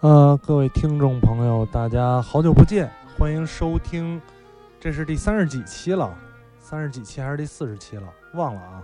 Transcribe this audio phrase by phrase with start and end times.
[0.00, 4.22] 呃，各位听众朋友，大家好久不见，欢迎收听，
[4.78, 6.16] 这是第三十几期了，
[6.60, 8.80] 三十几期还是第四十期了，忘了啊。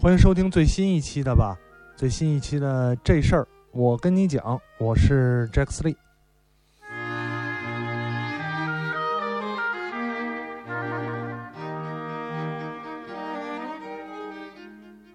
[0.00, 1.54] 欢迎收听最新一期的吧，
[1.94, 5.96] 最新一期的这事儿，我跟你讲，我是 Jack Lee。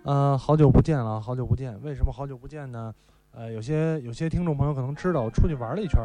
[0.04, 2.94] 呃，好久不见了，好久不见，为什么好久不见呢？
[3.32, 6.02] 呃，有些有些听众朋友可能知道，我出去玩了一圈，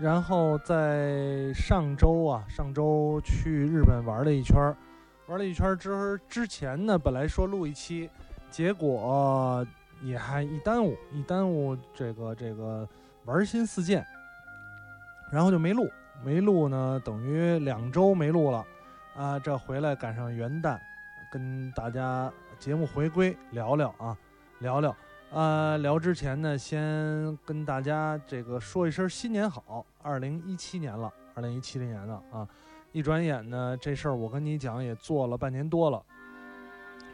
[0.00, 4.56] 然后在上周啊，上周去日本玩了一圈，
[5.26, 8.10] 玩了一圈儿之之前呢，本来说录一期，
[8.50, 9.64] 结果
[10.02, 12.88] 也还一耽误，一耽误这个这个
[13.24, 14.04] 玩心似箭，
[15.30, 15.88] 然后就没录，
[16.24, 18.64] 没录呢，等于两周没录了，
[19.14, 20.78] 啊，这回来赶上元旦，
[21.30, 24.16] 跟大家节目回归聊聊啊，
[24.60, 24.96] 聊聊。
[25.30, 32.48] 呃，聊之前呢，先跟大家这个说一声新年好，二零一七年了，二零一七年了啊！
[32.92, 36.02] 一转眼呢，这事儿我跟你讲也做了半年多了。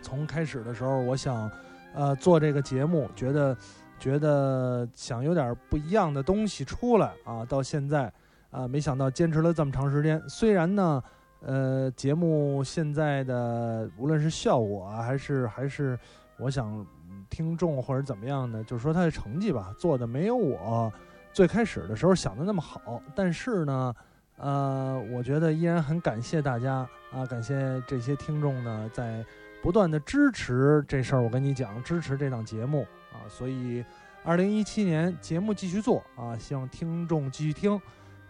[0.01, 1.51] 从开始的时候，我想，
[1.93, 3.57] 呃，做这个节目，觉得
[3.99, 8.13] 觉得想有点不一样的东西出来啊，到现在
[8.51, 10.23] 啊，没想到坚持了这么长时间。
[10.29, 11.03] 虽然呢，
[11.41, 15.99] 呃，节目现在的无论是效果啊，还是还是，
[16.39, 16.87] 我想。
[17.35, 20.93] 听众或者怎么样的，就是说他的成绩吧，做的没有我
[21.33, 23.03] 最开始的时候想的那么好。
[23.13, 23.93] 但是呢，
[24.37, 29.25] 呃，我觉得依然很感谢大家啊，感谢这些听众呢，在
[29.61, 31.23] 不断的支持这事儿。
[31.23, 33.85] 我跟你讲，支持这档节目啊，所以
[34.23, 37.81] 二零一七年节目继续做啊，希望听众继续听，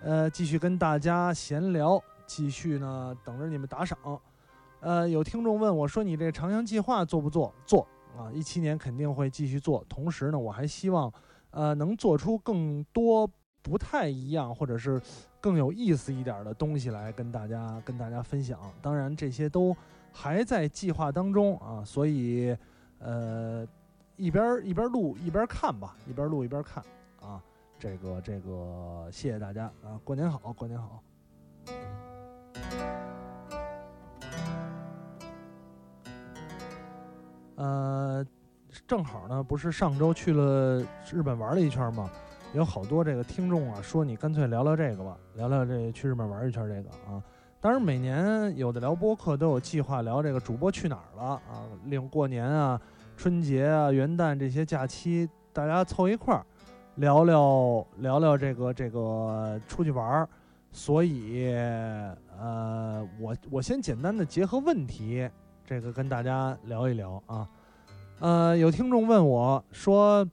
[0.00, 3.98] 呃，继续跟大家闲聊，继续呢等着你们打赏。
[4.80, 7.86] 呃，有听众问我说：“你这长江计划做不做？”做。
[8.16, 9.84] 啊，一七年肯定会继续做。
[9.88, 11.12] 同时呢，我还希望，
[11.50, 13.28] 呃，能做出更多
[13.62, 15.00] 不太一样，或者是
[15.40, 18.60] 更有意思一点的东西来跟大家跟大家分享。
[18.80, 19.76] 当然，这些都
[20.12, 22.56] 还在计划当中啊，所以，
[22.98, 23.66] 呃，
[24.16, 26.82] 一边一边录一边看吧，一边录一边看
[27.20, 27.42] 啊。
[27.76, 30.00] 这个这个，谢谢大家啊！
[30.04, 31.02] 过年好，过年好。
[37.56, 38.24] 呃，
[38.86, 40.80] 正好呢，不是上周去了
[41.12, 42.10] 日本玩了一圈吗？
[42.52, 47.22] 有好多这个听众啊，说你干脆聊聊这个吧，聊聊这去日本玩一圈这个啊。
[47.60, 52.80] 当然，每年有的聊播客都有计划聊这个主播去哪儿了啊，利用过年啊、
[53.16, 56.44] 春节啊、元旦这些假期，大家凑一块儿
[56.96, 60.28] 聊聊聊聊这个这个出去玩儿。
[60.70, 61.54] 所以，
[62.36, 65.28] 呃，我我先简单的结合问题。
[65.66, 67.48] 这个跟大家聊一聊啊，
[68.20, 70.28] 呃，有听众问我说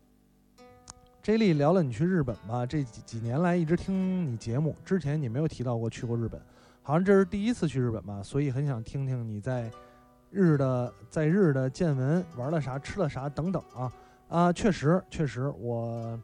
[1.23, 2.65] ：“J 莉聊了你去日本吧？
[2.65, 6.41] 这几几年来一直听你节目，之前你没有提到过去过日本，
[6.83, 8.21] 好像这是第一次去日本吧？
[8.21, 9.71] 所以很想听听你在
[10.29, 13.93] 日的在日的见闻，玩了啥，吃了啥等等啊
[14.27, 14.51] 啊！
[14.51, 16.19] 确实确实，我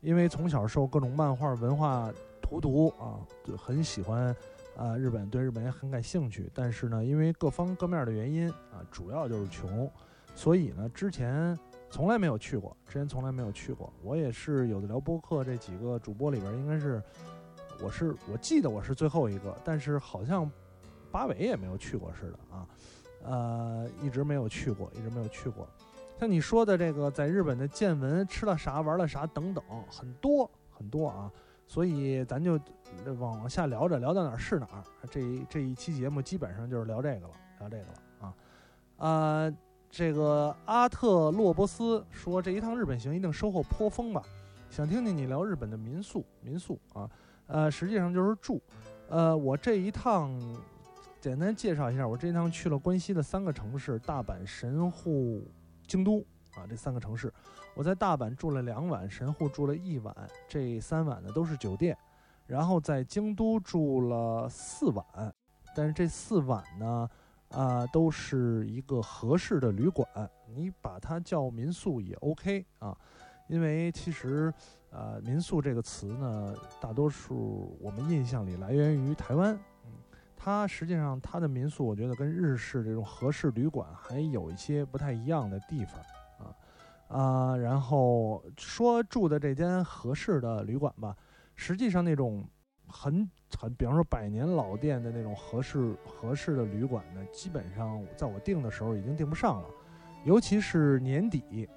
[0.00, 4.32] 因为从小受各种漫画文化荼毒啊，就很喜欢。”
[4.76, 9.90] 啊，日本对日本也很感兴趣，但是呢，因为各方各面的原因啊，主要就是穷，
[10.34, 11.56] 所以呢，之前
[11.90, 13.92] 从来没有去过，之前从来没有去过。
[14.02, 17.02] 我也是有的聊播客这几个主播里边，应该是
[17.82, 20.50] 我是我记得我是最后一个，但是好像
[21.10, 22.66] 八尾也没有去过似的啊，
[23.24, 25.68] 呃，一直没有去过，一直没有去过。
[26.18, 31.30] 像你说的这个，在日本的见闻、吃了啥、玩了啥等等，很多很多啊。
[31.66, 32.58] 所以咱就
[33.18, 34.82] 往往下聊着，聊到哪儿是哪儿。
[35.10, 38.34] 这这一期节目基本上就是聊这个了，聊这个了啊
[38.98, 39.56] 啊！
[39.90, 44.22] 这个阿特洛波斯说，这一趟日本行一定收获颇丰吧？
[44.70, 47.10] 想听听你聊日本的民宿，民宿啊，
[47.46, 48.58] 呃，实际上就是住。
[49.08, 50.32] 呃，我这一趟
[51.20, 55.46] 简单介绍一下，我这一趟去了关西的三个城市：大阪、神户、
[55.86, 56.24] 京都
[56.54, 57.30] 啊，这三个城市。
[57.74, 60.14] 我在大阪住了两晚，神户住了一晚，
[60.46, 61.96] 这三晚呢都是酒店，
[62.46, 65.04] 然后在京都住了四晚，
[65.74, 67.08] 但是这四晚呢，
[67.48, 70.06] 啊，都是一个合适的旅馆，
[70.54, 72.94] 你把它叫民宿也 OK 啊，
[73.48, 74.52] 因为其实，
[74.90, 79.92] 呃，民宿这个词呢，大多数我们印象里来源于台湾，嗯，
[80.36, 85.98] 它实际上它的民宿，我觉得跟日式这种合适旅馆还有一些不太一样的地方。
[87.12, 91.14] 啊，然后说住的这间合适的旅馆吧，
[91.54, 92.42] 实际上那种
[92.86, 99.68] 很很，比方说百年老店的那种合适合适的旅馆呢，基本上在我订的时候已经订不上了，
[100.24, 101.68] 尤其是年底，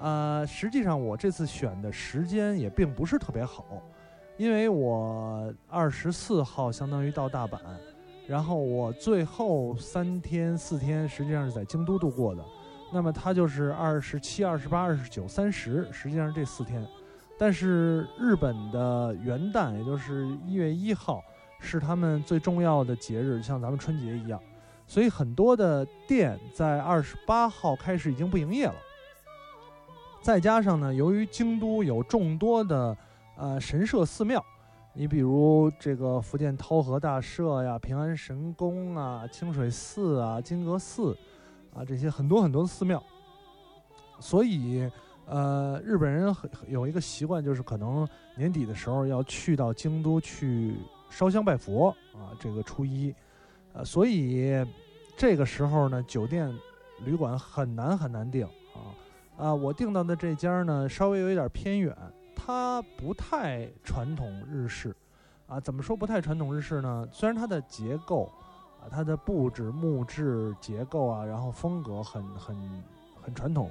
[0.00, 3.80] 呃，实际上我这次选的时间也并不是特别好，
[4.36, 7.60] 因为我二十四号相当于到大阪，
[8.26, 12.44] 然后我最后三天四天实际上是在京都度过的，
[12.92, 16.86] 那么它就是二十七、二十八、二十九、三十，实际上这四天。
[17.38, 21.22] 但是日本的元旦，也就是一月一号，
[21.58, 24.38] 是他们最重要的节日，像咱们春节一样，
[24.86, 28.74] 所以很多的店在二十八号开始已经不营业了。
[30.20, 32.94] 再加上呢，由于京都有众多的
[33.36, 34.44] 呃神社寺庙，
[34.92, 41.16] 你比如这个福建涛和大社呀、平安神宫啊、清水寺啊、金阁寺
[41.74, 43.02] 啊这些很多很多的寺庙，
[44.18, 44.90] 所以
[45.26, 46.34] 呃日本人
[46.68, 48.06] 有一个习惯，就是可能
[48.36, 50.76] 年底的时候要去到京都去
[51.08, 53.14] 烧香拜佛啊，这个初一，
[53.72, 54.64] 呃，所以
[55.16, 56.52] 这个时候呢，酒店
[57.04, 58.90] 旅馆很难很难订啊。
[59.36, 61.96] 啊，我订到的这家呢，稍微有一点偏远，
[62.36, 64.94] 它不太传统日式，
[65.46, 67.08] 啊，怎么说不太传统日式呢？
[67.10, 68.30] 虽然它的结构，
[68.80, 72.56] 啊它的布置木质结构啊，然后风格很很
[73.20, 73.70] 很传统，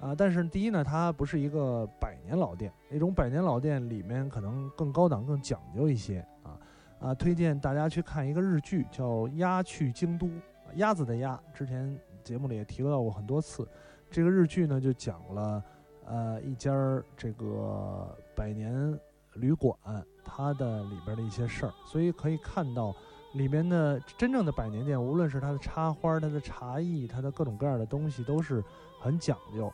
[0.00, 6.58] 啊，但是第一呢，它不是一个百年老店，那种百年老店里面可能更高档、更讲究一些，啊。
[7.00, 9.04] 啊，推荐大家去看一个日剧，叫
[9.36, 10.26] 《鸭去京都》，
[10.74, 13.68] 鸭子的鸭，之前节目里也提到过很多次。
[14.10, 15.62] 这个日剧呢，就讲了，
[16.06, 16.72] 呃，一家
[17.16, 18.98] 这个百年
[19.34, 19.78] 旅馆，
[20.24, 22.92] 它的里边的一些事儿，所以可以看到
[23.32, 28.64] 里面的真正的百年店，无论是它的插花、它的茶艺、它的各种各样的东西，都是
[28.98, 29.72] 很讲究、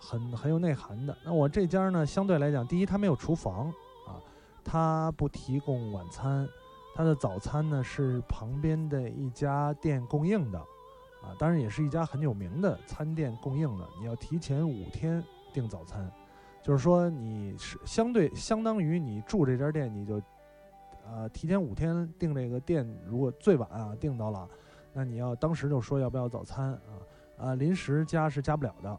[0.00, 1.16] 很很有内涵的。
[1.24, 3.68] 那我这家呢，相对来讲，第一，它没有厨房
[4.06, 4.18] 啊，
[4.64, 6.48] 它不提供晚餐，
[6.94, 10.58] 它的早餐呢是旁边的一家店供应的。
[11.20, 13.84] 啊，当然也是一家很有名的餐店供应的。
[13.98, 15.22] 你要提前五天
[15.52, 16.08] 订早餐，
[16.62, 20.22] 就是说你是相对相当于你住这家店，你就，
[21.10, 22.86] 呃，提前五天订这个店。
[23.06, 24.48] 如果最晚啊订到了，
[24.92, 26.80] 那你要当时就说要不要早餐啊？
[27.38, 28.98] 啊，临时加是加不了的。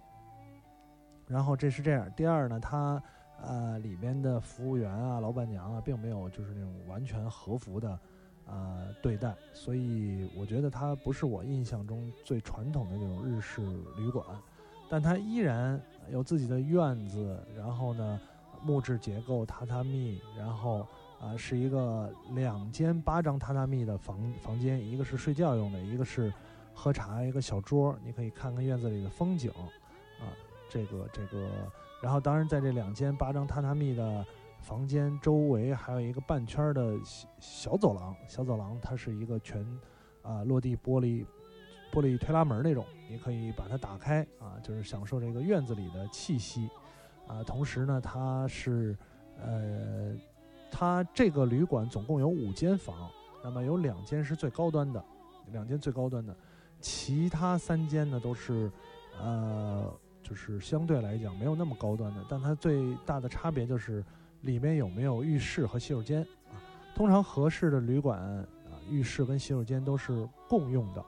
[1.28, 2.12] 然后这是这样。
[2.16, 3.02] 第二呢，它
[3.44, 8.00] 呃里面的服务员啊、老板娘啊，并没有就是那种完全和服的。
[8.48, 13.62] 啊，对待，所以我觉得它不是我印象中最传统的那种日式
[13.96, 14.26] 旅馆，
[14.90, 15.80] 但它依然
[16.10, 18.20] 有自己的院子，然后呢，
[18.64, 20.88] 木质结构榻榻米，然后
[21.21, 26.33] 啊是一个两间八张榻榻米的房房间，一个是睡觉用的，一个是
[26.74, 29.51] 喝茶一个小桌，你可以看看院子里的风景，
[30.19, 30.31] 啊，
[30.69, 31.50] 这个这个，
[32.01, 34.25] 然后当然在这两间八张榻榻米的。
[34.62, 39.65] 房间周围还有一个半圈的小小走廊，小走廊它是一个全
[40.22, 41.25] 啊落地玻璃
[41.94, 46.70] 玻璃推拉门那种，你可以把它打开啊，就是享受这个院子里的气息
[47.25, 47.41] 啊。
[47.41, 48.98] 同时呢，它是
[49.41, 50.13] 呃，
[50.72, 53.10] 它这个旅馆总共有五间房，
[53.44, 55.04] 那么有两间是最高端的，
[55.52, 56.36] 两间最高端的，
[56.80, 58.72] 其他三间呢都是
[59.20, 59.92] 呃，
[60.24, 64.04] 就是相对来讲没有那么高端的，但它最大的差别就是。
[64.44, 66.56] 里面有没有浴室和洗手间啊？
[66.96, 68.48] 通常合适的旅馆啊，
[68.90, 71.02] 浴室跟洗手间都是共用的，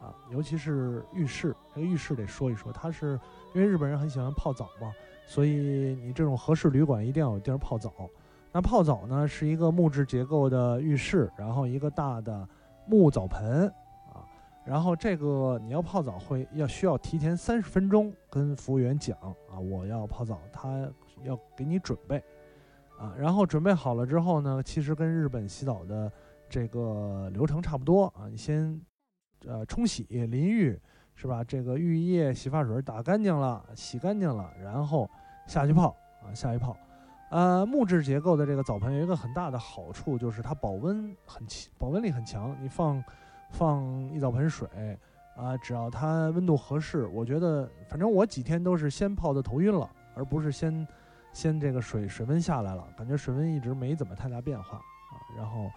[0.00, 1.54] 啊，尤其是浴室。
[1.72, 3.12] 这个浴室得说一说，它是
[3.54, 4.92] 因为日本人很喜欢泡澡嘛，
[5.24, 5.50] 所以
[6.02, 7.92] 你这种合适旅馆一定要有地儿泡澡。
[8.56, 12.48] 那泡澡呢，是一个木质结构的浴室，然后一个大的
[12.86, 13.66] 木澡盆
[14.12, 14.22] 啊，
[14.64, 19.18] 然后这个你要泡澡会要需要提前三十分钟跟服务员讲
[19.50, 20.88] 啊，我要泡澡，他
[21.24, 22.22] 要给你准备。
[22.96, 26.10] 啊，然后准备好了之后呢，其实跟日本洗澡的
[26.48, 28.28] 这个流程差不多啊。
[28.30, 28.80] 你先，
[29.44, 30.80] 呃，冲洗、淋浴，
[31.16, 31.42] 是吧？
[31.42, 35.10] 这个浴液、洗发水打干净了，洗干净了，然后
[35.48, 35.88] 下去泡
[36.22, 36.76] 啊，下去泡。
[37.34, 42.56] 呃，木质结构的这个澡盆有一个很大的好处，就是它保温很强，保温力很强。
[42.62, 43.02] 你放
[43.50, 44.68] 放一澡盆水
[45.36, 50.86] 啊，只要它温度合适，我觉得反正我几天都是先泡的头晕了，而不是先。
[51.32, 55.68] 先这个水水温下来了，感觉水温一直没怎么太大变化啊，然后，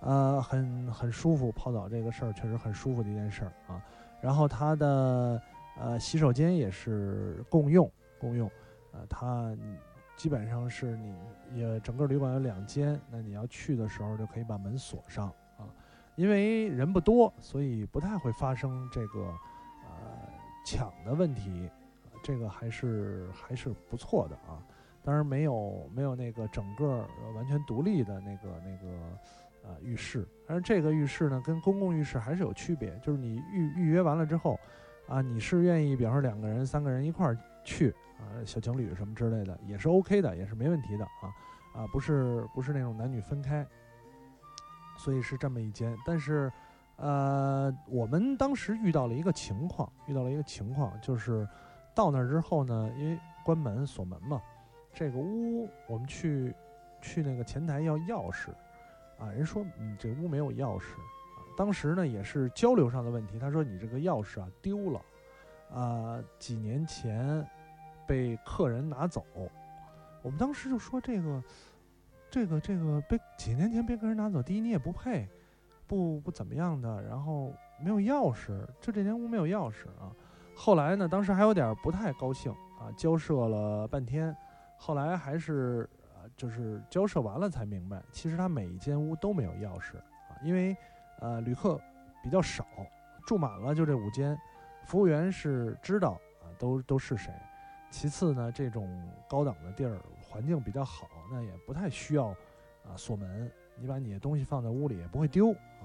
[0.00, 3.84] 呃，很很舒服，泡澡这个事儿确实很舒服的一件事儿啊。
[4.22, 5.42] 然后它的
[5.78, 7.86] 呃洗手间也是共用
[8.18, 8.50] 共用，
[8.92, 9.54] 呃，它
[10.22, 11.12] 基本上是你
[11.52, 15.26] 也整个旅馆有两间，那你要去的时候就可以把门锁上
[15.58, 15.66] 啊，
[16.14, 19.18] 因为人不多，所以不太会发生这个
[19.82, 20.28] 呃
[20.64, 21.68] 抢的问题，
[22.22, 24.62] 这个还是还是不错的啊。
[25.02, 29.18] 当然没有没有那个整个完全独立的那个那个
[29.64, 34.56] 呃浴室，但是这个浴室呢跟公共浴室还是有区别，就是你预预约完了之后，
[35.08, 41.34] 啊你是愿意比方说两个人三个人一块儿去啊，小情侣什么之类的也是 OK 的，也是没问题的啊
[41.74, 43.66] 啊，不是不是那种男女分开，
[44.96, 45.96] 所以是这么一间。
[46.06, 46.50] 但是，
[46.96, 51.48] 呃，我们当时遇到了一个情况，遇到了一个情况，就是
[51.94, 54.40] 到那儿之后呢，因为关门锁门嘛，
[54.92, 56.54] 这个屋我们去
[57.00, 58.50] 去那个前台要钥匙，
[59.18, 60.94] 啊，人说你这屋没有钥匙。
[61.56, 65.00] 当时呢也是交流上的问题，他说你这个钥匙啊丢了，
[65.70, 67.46] 啊几年前
[68.06, 69.24] 被客人拿走，
[70.22, 71.42] 我们当时就说这个
[72.30, 75.28] 这个这个被几年前被客人拿走，第一你也不配，
[75.86, 80.10] 不不怎么样的，然后没有钥匙，就这间屋没有钥匙啊。
[80.54, 84.36] 后来呢，当时还有点不太高兴啊，交涉了半天，
[84.76, 90.76] 后来还是啊就是交涉完了才明白，其实他每一间屋都没有钥匙啊，因为。
[91.20, 91.80] 呃，旅客
[92.20, 92.66] 比较少，
[93.24, 94.36] 住满了就这五间，
[94.86, 97.32] 服务员是知道啊，都都是谁。
[97.92, 98.88] 其次呢，这种
[99.28, 102.28] 高档的地儿环境比较好，那也不太需要
[102.84, 105.84] 啊锁门，你把你的东西放在屋里也不会丢啊。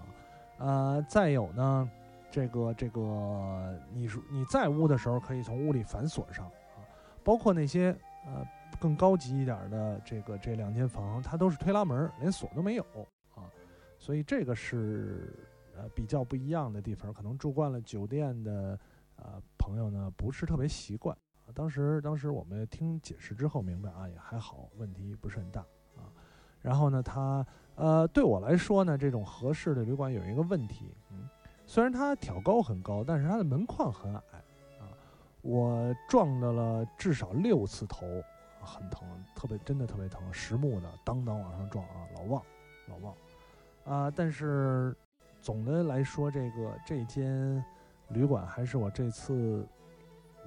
[0.58, 1.92] 呃，再有呢，
[2.32, 6.80] 这个这个，你你在屋的时候可以从屋里反锁上啊，
[7.26, 7.96] 包括那些
[8.26, 8.48] 呃
[8.80, 12.84] 更高级一点的这个这两间房，它都是推拉门，连锁都没有
[13.36, 13.44] 啊。
[14.00, 15.34] 所以这个是
[15.76, 18.80] 呃比较不一样的地方，可能住惯了酒店的
[19.18, 21.16] 呃朋友呢不是特别习惯。
[21.54, 25.62] 当时当时我们听解释之后明白啊，也还好，问题不是很大
[25.96, 26.12] 啊。
[26.62, 31.28] 然后呢，它呃对我来说呢，这种合适的旅馆有一个问题，嗯，
[31.66, 34.22] 虽然它挑高很高，但是它的门框很矮
[34.80, 34.90] 啊。
[35.42, 38.06] 我撞到了至少六次头，
[38.62, 42.44] 很疼，特别真的特别疼，实木的，当当往上撞啊，老旺，
[42.88, 43.16] 老旺。
[43.86, 44.94] 啊，但是
[45.40, 47.64] 总的来说，这个这间
[48.10, 49.66] 旅馆还是我这次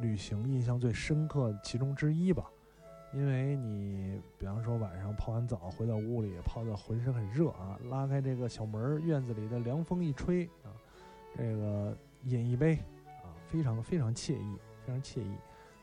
[0.01, 2.51] 旅行印象最深刻其中之一吧。
[3.13, 10.71] 因为你比方说晚上泡完澡回到屋里，泡的浑身很热啊，拉开这个小门，院子里的凉风一吹啊，
[11.37, 12.77] 这个饮一杯
[13.23, 15.35] 啊，非常非常惬意，非常惬意。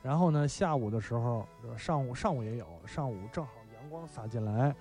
[0.01, 1.45] 然后呢，下午的时候，
[1.77, 4.73] 上午上午也有，上午正好阳光洒进来。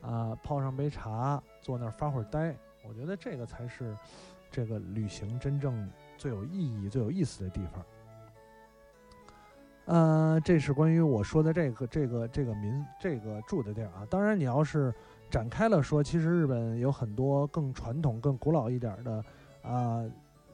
[0.00, 3.98] 啊，泡上杯茶，坐那儿发会儿呆，我觉得这个才是
[4.48, 7.84] 这个旅行真正最有意义、最有意思的地方。
[9.88, 14.06] 呃，这是关于我说的这个、这个、这个民、这个住的地儿啊。
[14.10, 14.92] 当然，你要是
[15.30, 19.24] 展开了说，其实日本有很多更传统、更古老一点的
[19.62, 20.04] 啊，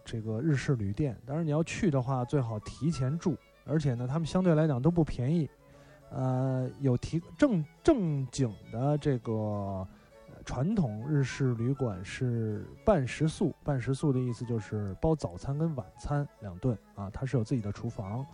[0.05, 1.19] 这个日式旅店。
[1.26, 3.37] 当然，你要去的话，最好提前住，
[3.67, 5.50] 而且呢，他们相对来讲都不便宜。
[6.11, 9.85] 呃，有提正正经的这个
[10.45, 18.25] 传统日式旅馆是半食宿，半食宿的意思就是包早餐跟晚餐两顿啊，它是有自己的厨房，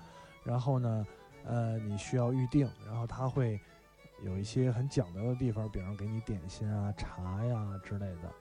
[0.42, 1.06] 然后呢，
[1.44, 3.60] 呃，你需要预定，然后他会
[4.22, 8.32] 有一些很讲究的地方，比方给你点心啊、茶呀之类的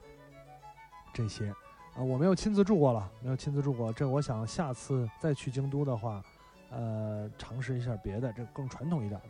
[1.12, 1.48] 这些
[1.94, 6.22] 啊，我没有亲自住过了，没有亲自住过，这我想下次再去京都的话。
[6.72, 9.28] 呃，尝试一下别的，这更传统一点的。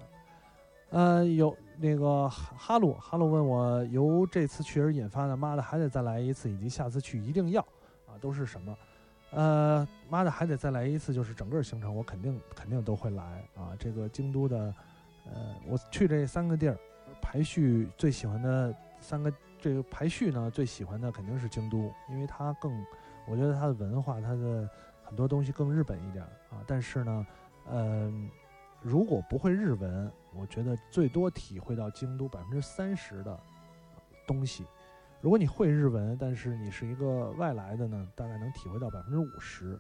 [0.91, 7.63] 呃，有那个哈鲁，哈鲁问我由这次去而引发的，妈的还得再来一次，以及下次去一定要
[8.07, 8.77] 啊，都是什么？
[9.31, 13.77] 呃，妈的还得再来一次，就是整个行程我肯定肯定都会来啊。
[13.79, 14.75] 这个京都的，
[15.27, 16.77] 呃，我去这三个地儿，
[17.21, 22.85] 排序最喜欢的三个，这个排序呢最喜欢的肯定是京都，因为它更，
[23.27, 24.69] 我觉得它的文化，它的。
[25.03, 27.27] 很多东西更日本一点啊，但是呢，
[27.69, 28.31] 嗯，
[28.81, 33.41] 如果不会日文，我觉得最多体会到京都百分之三十的
[34.25, 34.65] 东西。
[35.21, 39.79] 如果你会日文，但是你是一个外来的呢，大概能体会到百分之五十。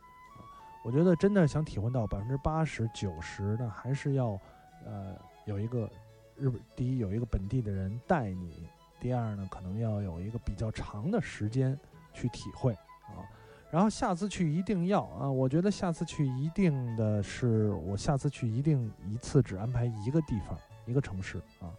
[0.84, 4.38] 我觉得真的想体会到百分之八十九十，那还是要
[4.84, 5.14] 呃
[5.46, 5.90] 有一个
[6.36, 8.66] 日本第一有一个本地的人带你，
[8.98, 11.78] 第二呢可能要有一个比较长的时间
[12.12, 12.72] 去体会
[13.08, 13.24] 啊。
[13.70, 15.30] 然后下次去一定要啊！
[15.30, 21.70] 我觉得下次去一定的是，我下次去一定一次只安排一个地方，一个城市啊，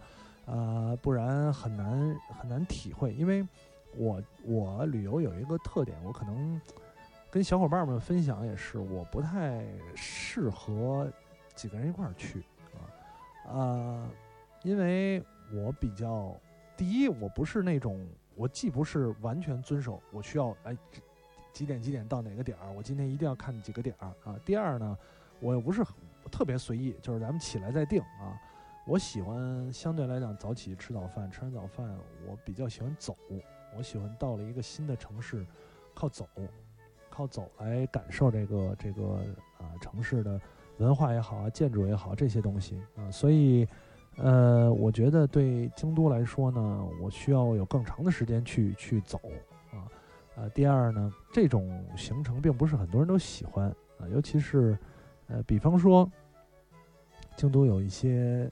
[0.46, 3.14] 呃，不然很难很难体会。
[3.14, 3.48] 因为
[3.96, 6.60] 我我旅游有一个特点，我可能
[7.30, 11.12] 跟小伙伴们分享也是，我不太适合
[11.56, 12.44] 几个人一块儿去
[12.74, 12.90] 啊，
[13.50, 14.10] 呃，
[14.64, 16.36] 因为我比较
[16.78, 18.06] 第一，我不是那种
[18.36, 20.78] 我既不是完全遵守，我需要哎。
[21.54, 22.72] 几点几点到哪个点儿？
[22.72, 24.40] 我今天一定要看几个点儿啊！
[24.46, 24.98] 第二呢，
[25.42, 25.84] 我又不是
[26.32, 28.40] 特别随意，就是咱们起来再定啊。
[28.86, 31.88] 我喜欢相对来讲早起吃早饭，吃完早饭
[32.28, 33.16] 我比较喜欢走，
[33.78, 35.46] 我喜欢到了一个新的城市，
[35.94, 36.28] 靠走，
[37.10, 39.24] 靠走来感受这个这个
[39.60, 40.42] 啊城市的
[40.78, 42.82] 文化也好啊，建筑也好这些东西。
[42.98, 43.68] 啊，所以，
[44.18, 49.22] 呃，我觉得对京都来说呢，我需要有更长的时间去去走
[49.72, 49.88] 啊，
[50.36, 53.70] 呃，第二呢，这种行程并不是很多人都喜欢
[54.00, 54.78] 啊，尤其是，
[55.28, 56.10] 呃，比方说，
[57.38, 58.52] 京都有一些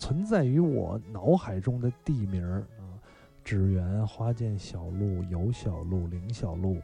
[0.00, 2.96] 存在于我脑海中的地名儿啊，
[3.44, 6.78] 纸园、花见小路、有小路、灵小路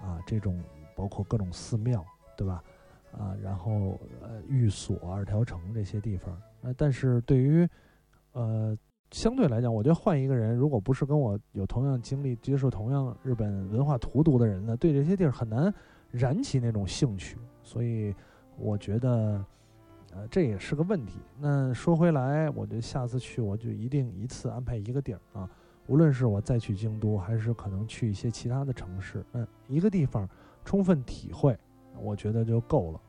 [0.00, 0.58] 啊，这种
[0.96, 2.02] 包括各种寺庙，
[2.38, 2.64] 对吧？
[3.12, 7.68] 啊，然后呃，寓所、二条城这些地方，呃，但是对于，
[8.32, 8.76] 呃，
[9.10, 15.72] 相对来讲，我觉得换一个人，如果不是跟我有同样经历、接受同样日本文化荼毒的人呢，对这些地儿很难
[16.10, 17.36] 燃起那种兴趣。
[17.62, 18.12] 所以
[18.56, 19.44] 我觉得，
[20.14, 21.18] 呃，这也是个问题。
[21.40, 25.50] 那说回来，我觉得下次去我就一定一次安排一个地儿啊，
[25.86, 30.28] 无论是我再去京都，还是可能去一些其他的城市，嗯，一个地方
[30.64, 31.58] 充分体会。
[32.00, 33.00] 我觉得就够了，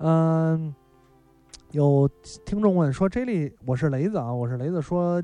[0.00, 0.74] 嗯，
[1.70, 2.06] 有
[2.44, 4.82] 听众问说：“J 莉，我是雷子啊，我是雷子。
[4.82, 5.22] 说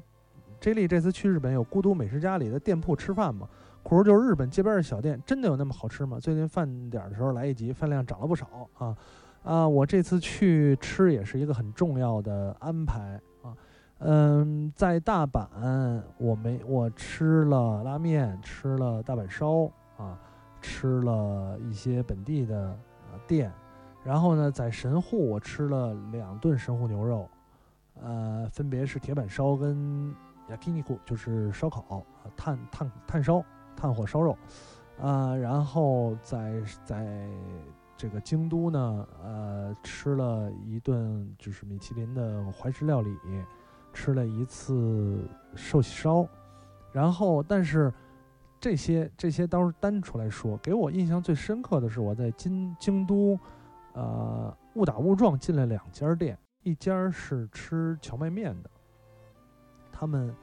[0.59, 3.47] ，J 莉这次去日本有孤独美食家里的店铺吃饭吗？
[3.83, 6.19] 苦说就是日本街边的小店，真的有那么好吃吗？
[6.19, 8.97] 最近饭点的时候来一集，饭量涨了不少啊
[9.49, 9.67] 啊！
[9.67, 13.57] 我这次去吃也是一个很重要的安排啊。
[13.99, 20.19] 嗯，在大阪，我没我吃了拉面，吃了大阪烧啊。”
[20.61, 22.77] 吃了一些本地的
[23.29, 23.53] 店，
[24.03, 27.29] 然后呢，在神户我吃了两顿神户牛肉，
[28.03, 30.13] 呃，分别是铁板烧跟
[30.51, 32.03] yakiniku，就是烧烤啊，
[32.37, 33.41] 炭炭炭烧
[33.77, 34.37] 炭火烧肉，
[35.01, 37.29] 啊，然后在在
[37.99, 43.15] 这个京都呢，呃，吃了一顿就是米其林的怀石料理，
[43.93, 46.27] 吃了一次寿喜烧，
[46.93, 47.93] 然后但是。
[48.61, 53.39] 这些这些都是单出来说，给我印象最深刻的是我在京京都，
[53.93, 58.71] 呃，误打误撞进了两家店，一家是吃荞麦面的，
[59.93, 60.35] 他们，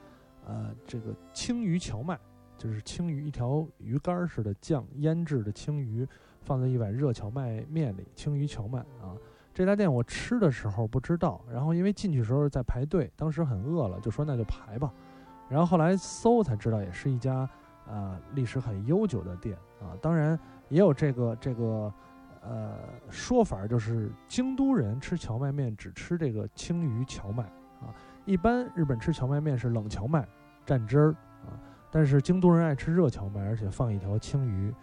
[0.46, 2.18] 呃，这个青鱼荞麦，
[2.56, 6.08] 就是青鱼一条鱼干似的酱腌制的青鱼，
[6.46, 9.12] 放在一碗热荞麦面里，青鱼荞麦啊，
[9.52, 14.92] 这家店我吃的时候不知道，然后因为进去时候在排队，当时很饿了，就说那就排吧，
[15.48, 17.46] 然后后来搜才知道也是一家。
[17.88, 20.36] 啊，历史很悠久的店啊，当然
[20.68, 21.94] 也有这个这个
[22.42, 22.74] 呃
[23.10, 27.44] 说法，就是京都人吃荞麦面只吃这个青鱼荞麦
[27.80, 27.94] 啊。
[28.24, 30.26] 一般日本吃荞麦面是冷荞麦
[30.66, 31.12] 蘸汁儿
[31.46, 31.54] 啊，
[31.88, 34.74] 但是京都人爱吃热荞麦，而且放一条青鱼。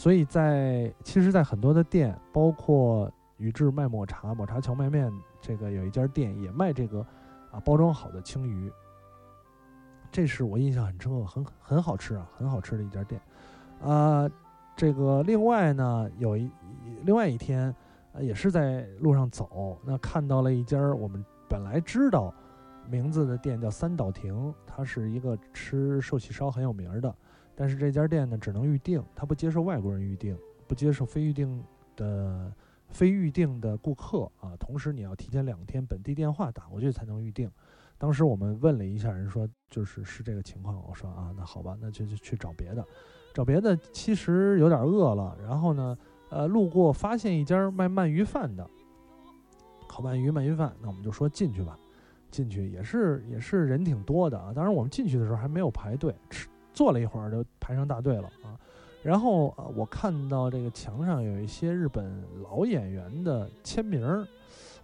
[0.00, 7.06] 所以在其实，在很多的店，包括宇治卖抹茶，抹茶荞麦面这个有一家店也卖这个
[7.50, 8.72] 啊包装好的青鱼。
[10.10, 13.20] 这是我印象很深刻，很很好吃啊，很好吃的一家店，
[13.82, 14.26] 啊，
[14.74, 16.50] 这个另外呢，有一
[17.02, 17.74] 另外一天，
[18.20, 22.32] 也是在路上走，那看到了一家我们本来知道
[22.88, 27.14] 名字的店叫三岛亭，它是一个吃寿喜烧很有名的，
[27.60, 30.34] 但是这家店呢只能预定，它不接受外国人预定，
[30.66, 31.62] 不接受非预定
[31.94, 32.50] 的
[32.88, 37.50] 非预定的顾客啊，同时你要提前两天本地电话打过去才能预定。
[37.98, 40.82] 当时我们问了一下，人说就是是这个情况。
[40.88, 42.82] 我说啊，那好吧，那就就去找别的，
[43.34, 43.76] 找别的。
[43.92, 45.98] 其实有点饿了，然后呢，
[46.30, 48.66] 呃，路过发现一家卖鳗鱼饭的，
[49.86, 51.78] 烤鳗鱼、鳗鱼饭，那我们就说进去吧。
[52.30, 54.50] 进去也是也是人挺多的啊。
[54.54, 58.58] 当然我们进去的时候还没有排队，吃坐了一会儿就排上大队了啊。
[59.02, 64.26] 然后啊我看到这个墙上有一些日本老演员的签名儿。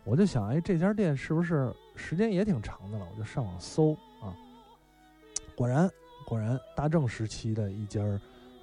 [0.04, 3.04] 我就想，哎，这家店是不是时间也挺长的了？
[3.12, 4.30] 我就上网搜啊，
[5.56, 5.90] 果然，
[6.24, 8.00] 果然，大正时期的一家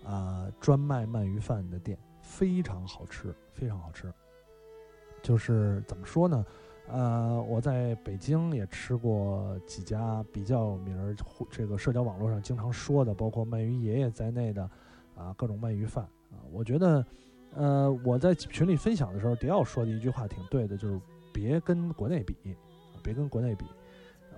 [0.05, 4.09] 啊专卖鳗鱼饭的店，非常好吃，非常好吃。
[5.21, 6.45] 就是怎么说呢？
[6.93, 11.15] 呃，我在北京也吃过几家比较有名儿，
[11.49, 14.69] 这个社交网络上经常说的，包括鳗鱼爷爷在内的
[15.15, 16.38] 啊各种鳗鱼饭啊。
[16.51, 17.06] 我觉得，
[17.56, 20.99] 呃，我在群里分享的时候，迪奥说的一句话挺对的，就是。
[21.36, 22.36] 别跟国内比，
[22.93, 23.65] 啊别跟国内比。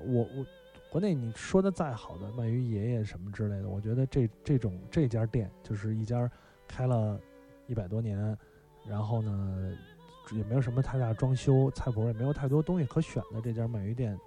[0.06, 0.46] 我我
[0.90, 6.32] 国内你说的再好的鳗鱼爷爷什么之类的，我觉得这这种这家店就是一家
[6.66, 7.20] 开了
[7.68, 8.18] 一百多年，
[8.88, 9.78] 然后呢
[10.32, 14.18] 也没有什么太大装修，菜谱也没有太多东西可选的这家鳗鱼店，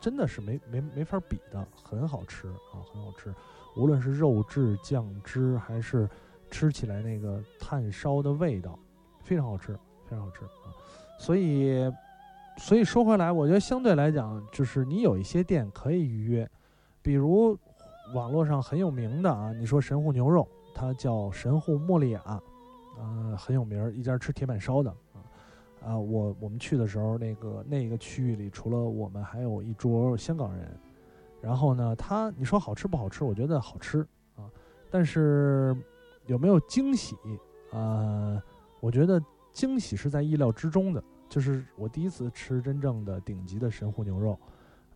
[0.00, 3.34] 真的是没没没法比的，很好吃啊，很好吃。
[3.76, 6.08] 无论是肉质、酱汁，还是
[6.50, 8.78] 吃起来那个炭烧的味道，
[9.22, 9.72] 非常好吃，
[10.04, 10.70] 非常好吃啊。
[11.18, 11.92] 所以，
[12.56, 16.48] 所以说回来，我觉得相对来讲，就是你有一些店可以预约，
[17.02, 17.58] 比如
[18.14, 22.40] 网络上很有名的啊，你说神户牛肉，它叫神户莫利亚，
[22.96, 24.94] 呃，很有名儿，一家吃铁板烧的
[25.84, 30.68] 啊，我我们去的时候，那个那个区域里除了我们，还有一桌香港人。
[31.40, 33.22] 然后呢，他你说好吃不好吃？
[33.22, 34.00] 我觉得好吃
[34.34, 34.48] 啊，
[34.90, 35.76] 但是
[36.26, 37.14] 有没有惊喜
[37.70, 38.42] 啊？
[38.80, 41.04] 我觉得惊喜是在意料之中的。
[41.28, 44.38] 就是我第一次吃真正的顶级的神户牛肉，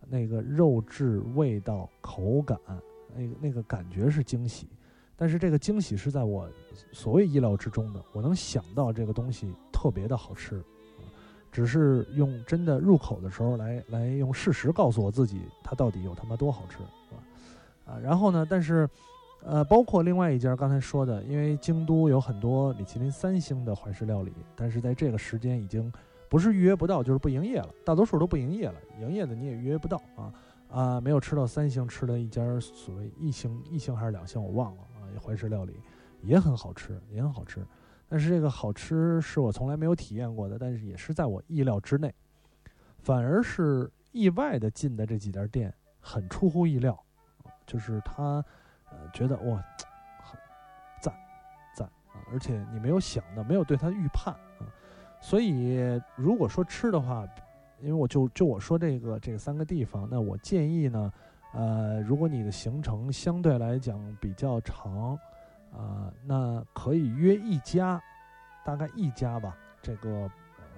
[0.07, 2.57] 那个肉质、味道、口感，
[3.13, 4.67] 那个那个感觉是惊喜。
[5.15, 6.49] 但是这个惊喜是在我
[6.93, 10.63] 所谓意料之中的，我能想到这个东西特别的好吃，
[11.51, 17.23] 只是用真的入口的时候来来用事实告诉我自己它到底有他妈多好吃，是吧？
[17.85, 18.87] 啊，然后呢，但是，
[19.43, 25.91] 呃，包括另外一家刚才说的，因为京都有很多米其林三星的怀石料理，但是在这个时间已经
[26.29, 30.33] 不是预约不到，就是不营业了，大多数都不营业了，营业的你也预约不到啊
[30.69, 34.99] 啊，没有吃到三星，吃的一家所谓一星一星还是两星我忘了啊。
[35.19, 35.73] 怀石料理
[36.21, 37.65] 也很好吃，也很好吃，
[38.09, 42.13] 但是这个好吃是我从来没有体验过的，但是也是在我意料之内，
[42.97, 46.99] 反而是意外的进的这几家店很出乎意料，
[47.65, 48.43] 就是他
[48.89, 49.63] 呃觉得哇，
[50.23, 50.39] 很
[50.99, 51.13] 赞
[51.75, 54.65] 赞啊，而且你没有想到，没有对他预判啊，
[55.21, 55.79] 所以
[56.15, 57.27] 如果说吃的话，
[57.79, 61.13] 因为我就就我说这个这三个地方，那我建议呢。
[61.51, 65.17] 呃，如果你的行程相对来讲比较长，
[65.71, 68.01] 啊，那可以约一家，
[68.65, 69.55] 大概一家吧。
[69.81, 70.29] 这个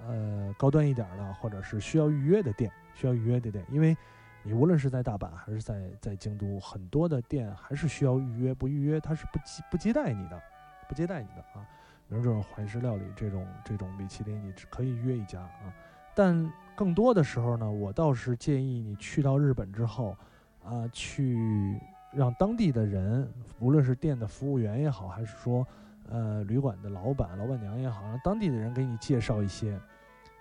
[0.06, 3.96] 呃高端一点的，或者是需要预约的店，需要预约的店，因为
[4.42, 10.40] 你无论是在大阪还是在在京都，很多的店还是需要预约，不预约它是不接不接待你的，
[10.88, 11.66] 不接待你的啊。
[12.08, 15.72] 比如这种怀石料理这种这种米其林，你只可以约一家啊。
[16.14, 20.16] 但更多的时候呢，我倒是建议你去到日本之后。
[20.64, 21.76] 啊，去
[22.12, 23.26] 让当地的人，
[23.58, 25.66] 无论是店的服务员也好，还是说，
[26.08, 29.80] 呃，旅馆的老板、老板娘也好，让当地的人给你介绍一些，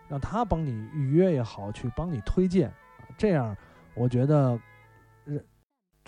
[0.10, 2.72] 让他帮你预约也好，去帮你推荐，
[3.18, 3.56] 这样
[3.96, 4.60] 我觉得，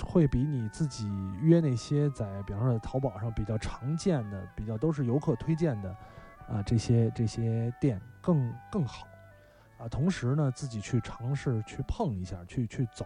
[0.04, 1.08] 会比你自己
[1.42, 5.96] 约那些在，比方说淘宝上比较常见的、比较都是游客推荐的，
[6.50, 9.08] 啊，这些这些店更更好，
[9.78, 13.06] 啊，同时呢，自己去尝试去碰一下，去去走。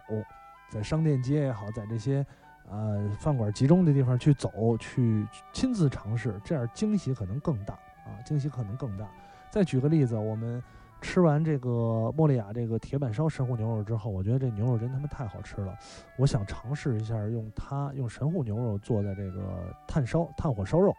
[0.70, 2.26] 在商店街也好，在这些，
[2.70, 8.20] 呃，饭馆集中的地方去走，去亲自尝试，这样惊喜可能更大啊！
[8.24, 9.08] 惊喜可能更大。
[9.50, 10.62] 再举个例子，我们
[11.00, 15.74] 吃完这个莫利亚这个铁板烧神户牛肉之后，我觉得这牛肉真他妈太好吃了，
[16.18, 20.90] 我想尝试一下用它用神户牛肉做的这个炭烧炭火烧肉，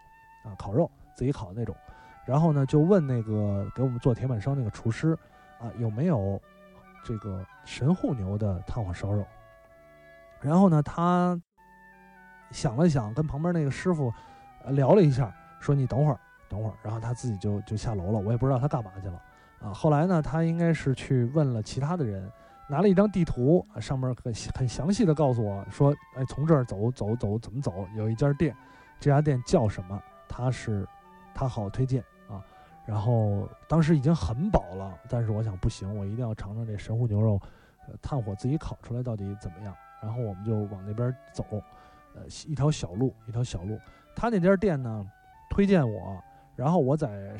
[0.44, 1.76] 啊，烤肉自己烤的那种。
[2.26, 5.16] 然后呢，就问那个给我们做铁板烧那个厨师，
[5.60, 6.40] 啊，有没有
[7.04, 9.24] 这个神户牛的炭火烧肉？
[10.40, 11.40] 然后呢，他
[12.50, 14.12] 想了想，跟旁边那个师傅
[14.68, 19.22] 聊了一下，说：“你等会儿，等会儿。”然后他自己就就下楼了，我也不知道他干嘛去了
[19.62, 19.72] 啊。
[19.72, 22.30] 后来呢，他应该是去问了其他的人，
[22.68, 27.86] 拿了一张地图，上面很很详细的告诉我说：“哎，从这儿走走走，怎么走？
[27.96, 28.54] 有一家店，
[28.98, 30.02] 这家店叫什么？
[30.28, 30.86] 他是
[31.34, 32.44] 他好推荐啊。”
[32.86, 37.40] 然后当时已经很饱了，但是我想不行，我一定要尝尝这神户牛肉，
[38.02, 39.72] 炭火自己烤出来到底怎么样。
[40.02, 41.44] 然后我们就往那边走，
[42.14, 43.78] 呃，一条小路，一条小路。
[44.14, 45.06] 他那家店呢，
[45.48, 46.22] 推荐我，
[46.56, 47.36] 然后我在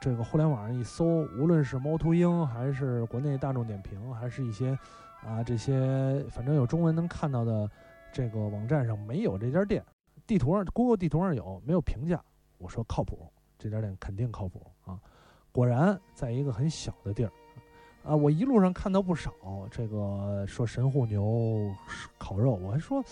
[0.00, 1.04] 这个互联网上一搜，
[1.38, 4.76] 无论是猫头鹰，还是国内大众点评，还是一些
[5.24, 7.70] 啊这些，反正有中文能看到的
[8.12, 9.84] 这个网站上没有这家店。
[10.26, 12.22] 地图上，Google 地图上有，没有评价。
[12.58, 14.98] 我说靠谱，这家店肯定靠谱啊。
[15.52, 17.30] 果然，在一个很小的地儿。
[18.02, 19.32] 啊，我一路上看到不少
[19.70, 21.70] 这个说神户牛
[22.18, 23.02] 烤肉，我还说，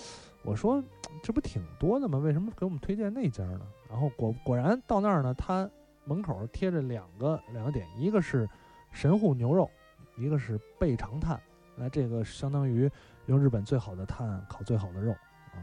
[0.42, 0.82] 我说
[1.22, 2.18] 这不挺多的吗？
[2.18, 3.60] 为什么给我们推荐那家呢？
[3.90, 5.68] 然后果果然到那儿呢，他
[6.04, 8.48] 门口贴着两个两个点，一个是
[8.92, 9.68] 神户牛肉，
[10.16, 11.40] 一个是倍长炭。
[11.76, 12.90] 那这个相当于
[13.26, 15.56] 用日本最好的炭烤最好的肉啊，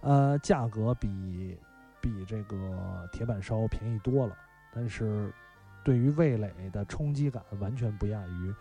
[0.00, 1.58] 呃，价格比
[2.00, 4.36] 比这个铁板烧便宜多了，
[4.72, 5.32] 但是。
[5.82, 8.54] 对于味蕾的冲击感完全不亚于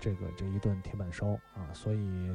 [0.00, 2.34] 这个这一顿铁板烧啊，所以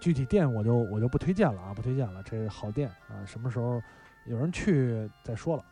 [0.00, 2.22] 具体店我就我就不推荐了啊，不推荐了。
[2.22, 3.82] 这是好店啊，什么时候
[4.26, 5.64] 有人去再说了。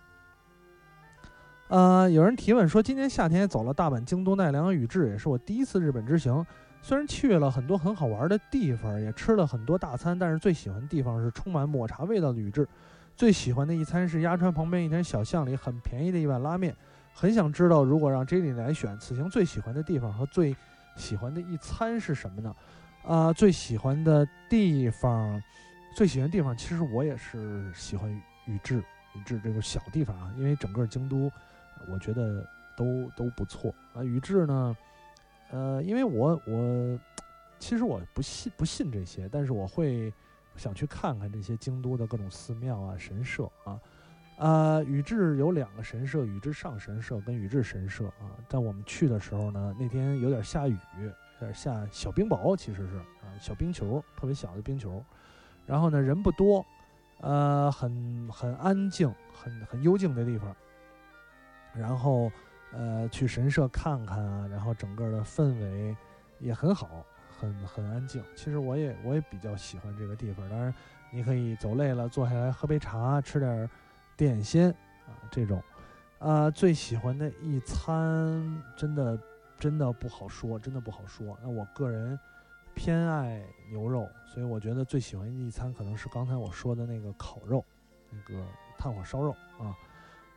[1.69, 6.45] 呃，有人提问说，今年夏天走了大阪、京都、奈良、宇治，也是我第一次日本之行。
[6.83, 12.67] 虽然去了很多很好玩的地方，也吃了很多大餐，但是最喜欢的地方是充满抹茶味道的宇治。
[13.15, 16.75] 最喜欢的一餐是鸭川旁边一条小巷里很便宜的一碗拉面。
[17.13, 20.57] 很想知道，如果让 J 里来选，此行最喜欢的地方和最
[20.97, 22.55] 喜欢的一餐是什么呢？
[23.03, 25.43] 啊，最喜欢的地方，
[25.97, 28.11] 最喜欢地方，其实我也是喜欢
[28.47, 28.79] 宇治，
[29.15, 31.31] 宇治这个小地方啊，因为整个京都，
[31.89, 34.05] 我觉得都都不错啊。
[34.05, 34.77] 宇治呢，
[35.51, 36.99] 呃，因为我我
[37.59, 40.13] 其实我不信不信这些，但是我会
[40.57, 43.81] 想去看看这些京都的各种寺庙啊、神社啊。
[44.39, 48.33] 呃，宇治有两个神社，宇治上神社跟宇治神社啊。
[48.49, 50.77] 在我们去的时候呢，那天有点下雨，
[51.40, 55.03] 有点下小冰雹，其实是啊，小冰球，特别小的冰球。
[55.66, 56.64] 然后呢，人不多，
[57.20, 60.55] 呃，很很安静，很很幽静的地方。
[61.72, 62.31] 然后，
[62.72, 65.96] 呃，去神社看看啊，然后整个的氛围
[66.40, 67.05] 也很好，
[67.38, 68.22] 很很安静。
[68.37, 70.46] 其实我也我也比较喜欢这个地方。
[70.50, 70.74] 当然，
[71.11, 73.70] 你可以走累了坐下来喝杯茶，吃点
[74.16, 74.68] 点心
[75.07, 75.62] 啊，这种。
[76.18, 79.18] 啊，最喜欢的一餐真的
[79.61, 81.38] 真的不好说，真的不好说。
[81.42, 82.18] 那我个人
[82.75, 87.62] 偏爱牛肉，所以我觉得最喜欢一餐可能是刚才我说的那个烤肉，
[88.11, 88.42] 那个
[88.79, 89.77] 炭火烧肉啊。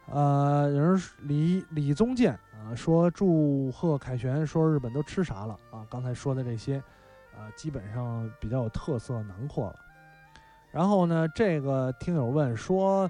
[0.07, 5.87] 呃，有人李李宗健啊说祝贺凯旋，说日本都吃啥了啊？
[5.89, 6.77] 刚才说的这些，
[7.33, 9.79] 啊，基本上比较有特色囊括了。
[10.71, 13.09] 然后呢，这个听友问说，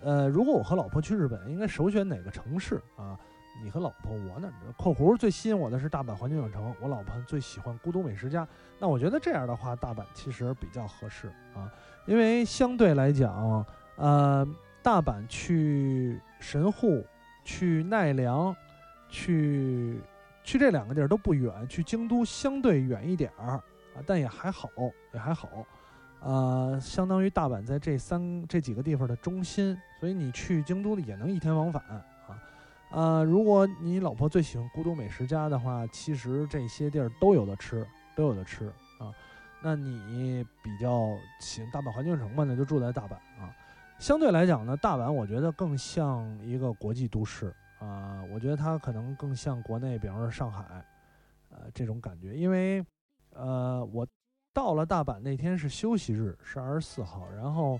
[0.00, 3.18] 呃，如果我和老婆去日本，应该首选哪个城市啊？
[3.62, 4.52] 你和老婆，我呢？
[4.76, 8.46] 括弧最吸引我的是大阪环球影城，我老婆最喜欢孤独美食家。
[8.78, 11.70] 那我觉得这样的话，大阪其实比较合适啊，
[12.06, 13.64] 因为相对来讲，
[13.96, 14.46] 呃。
[14.80, 17.04] 大阪去神户，
[17.44, 18.56] 去奈良，
[19.10, 20.00] 去
[20.42, 23.62] 去这两个地儿都不远，去京都相对远一点儿啊，
[24.06, 24.70] 但也还好，
[25.12, 25.66] 也还好，
[26.20, 31.82] 呃，相当于大阪在这三这几个地方的中心，所以你去京都也能一天往返，
[32.90, 38.66] 呃，如果你老婆最喜欢孤独美食家的话，其实这些地儿都有的吃，都有的吃
[38.98, 39.12] 啊，
[39.62, 43.54] 那你比较喜欢大阪环球城嘛，那就住在大阪啊。
[43.98, 50.64] 相对来讲呢，大阪我觉得更像一个国际都市啊，我觉得它可能更像国内，比方说上海，
[51.50, 52.34] 呃，这种感觉。
[52.34, 52.84] 因为，
[53.34, 54.06] 呃，我
[54.54, 57.72] 到了大阪那天是休息日，是二十四号，然后，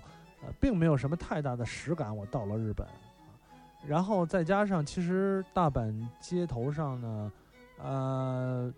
[0.43, 2.15] 呃，并没有什么太大的实感。
[2.15, 2.85] 我到了日本，
[3.87, 7.31] 然后再加上其实大阪街头上呢，
[7.77, 8.73] 呃，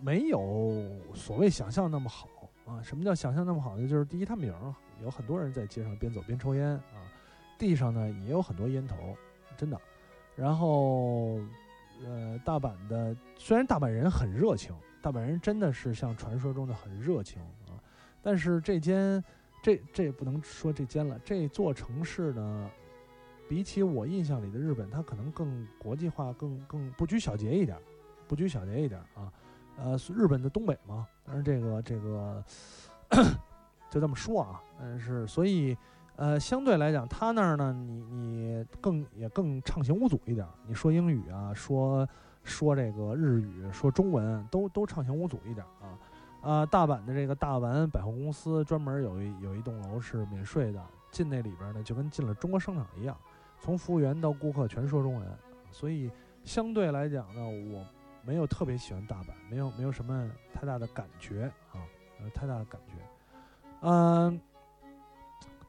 [0.00, 2.28] 没有所谓想象那么好
[2.64, 2.80] 啊。
[2.82, 3.86] 什么叫想象那么好呢？
[3.88, 4.74] 就是第一，它名儿。
[5.02, 7.04] 有很多人在街上边走边抽烟啊，
[7.58, 9.14] 地上呢也有很多烟头，
[9.54, 9.78] 真的。
[10.34, 11.38] 然后，
[12.02, 17.76] 呃，大阪的虽然大阪人很热情，大阪人真的是像传说中的很热情啊，
[18.22, 19.22] 但是这间
[19.62, 22.70] 这这也不能说这间了，这座城市呢，
[23.48, 27.78] 比起我印象里的日本，它可能更国际化，更更不拘小节一点，
[28.26, 29.32] 不拘小节一点啊。
[29.78, 32.44] 呃，日本的东北嘛，但是这个这个。
[33.88, 35.74] 就这么说啊，但是所以，
[36.16, 40.44] 呃，相对来讲，他那儿呢，你你更也更畅行无阻一点。
[40.66, 42.06] 你说英语啊，说
[42.42, 45.94] 说这个日语，说中文，都都畅行无阻一点啊。
[46.42, 53.16] 啊，大阪的这个大丸百货公司专门有一有一栋楼是免税的，进那里边呢，就跟进了中国商场一样，
[53.60, 55.28] 从服务员到顾客全说中文。
[55.70, 56.10] 所以
[56.44, 57.84] 相对来讲呢，我
[58.22, 61.84] 没有特别喜欢大阪，没有没有什么太大的感觉啊，
[62.20, 62.94] 呃，太大的感觉。
[63.82, 64.40] 嗯，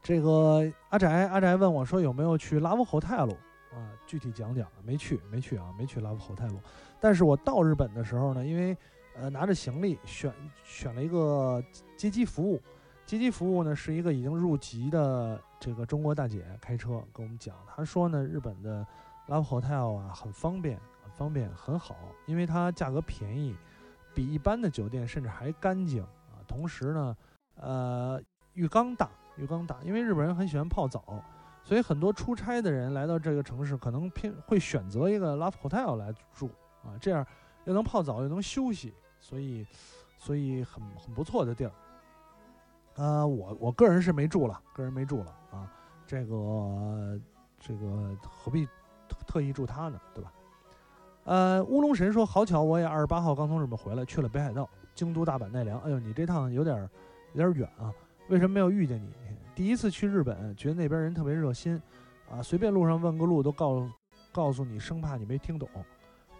[0.02, 3.32] 这个阿宅阿宅问我说有没有去拉夫侯泰路
[3.72, 3.92] 啊？
[4.06, 6.58] 具体讲讲，没去没去啊，没去拉夫侯泰路。
[6.98, 8.76] 但是我到日本的时候呢，因为
[9.14, 10.32] 呃拿着行李选
[10.64, 11.62] 选了一个
[11.96, 12.60] 接机服务，
[13.08, 18.86] 接机服务呢是一个已经入籍的这个中国大姐开车跟我们讲，她说呢日本的
[19.28, 23.56] 拉夫侯泰路啊很方便，很方便很好，因为它价格便宜，
[24.14, 27.16] 比一般的酒店甚至还干净啊，同时呢。
[27.60, 31.20] 呃，浴缸大，浴缸大，因为日本人很喜欢泡澡，
[31.64, 36.48] 所以很多出差的人来到这个城市，可能偏会选择一个 Love Hotel 来住
[36.84, 37.26] 啊，这样
[37.64, 39.66] 又能泡澡又能休息，所以
[40.18, 41.72] 所以很很不错的地儿。
[42.98, 45.72] 呃，我我个人是没住了，个人没住了啊，
[46.06, 47.18] 这个
[47.58, 48.66] 这个何必
[49.08, 50.30] 特特意住它呢，对吧？
[51.24, 55.80] 呃，乌龙神说，好巧，我也二十八号刚从日本回来，去了北海道、京都、大阪、奈良。
[55.80, 56.86] 哎呦，你这趟有点。
[57.34, 57.92] 有点远啊，
[58.30, 59.12] 为什么没有遇见你？
[59.54, 61.80] 第一次去日本，觉得那边人特别热心，
[62.28, 63.86] 啊，随便路上问个路都告
[64.32, 65.68] 告诉你，生怕你没听懂，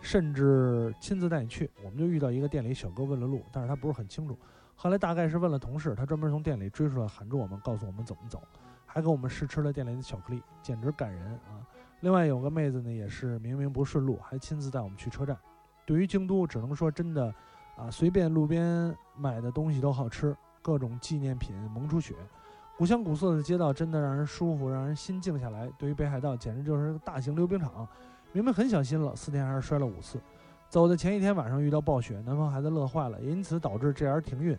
[0.01, 1.71] 甚至亲自带你去。
[1.85, 4.37] 我们就遇到一个店里小哥问了路，但是他不是很清楚，
[4.81, 8.41] 后来大概是问了同事，他专门从店里追出来喊住我们，告诉我们怎么走，
[8.87, 11.67] 还给我们试吃了店里的巧克力，简直感人啊！
[11.99, 15.37] 另外有个妹子呢，也是明明不顺路，还亲自带我们去车站。
[15.85, 17.35] 对于京都，只能说真的，
[17.77, 20.37] 啊，随便路边买的东西都好吃。
[20.62, 22.14] 各种纪念品蒙出血，
[22.77, 25.69] 古香古色的街道真的让人舒服，让人心静下来。
[25.77, 27.88] 对于北海道，简直就是个大型溜冰场，
[28.33, 30.21] 明明很小心了，四天还是摔了五次。
[30.68, 34.57] 走的前一天晚上遇到暴雪，南方孩子乐坏了，因此导致 JR 停运。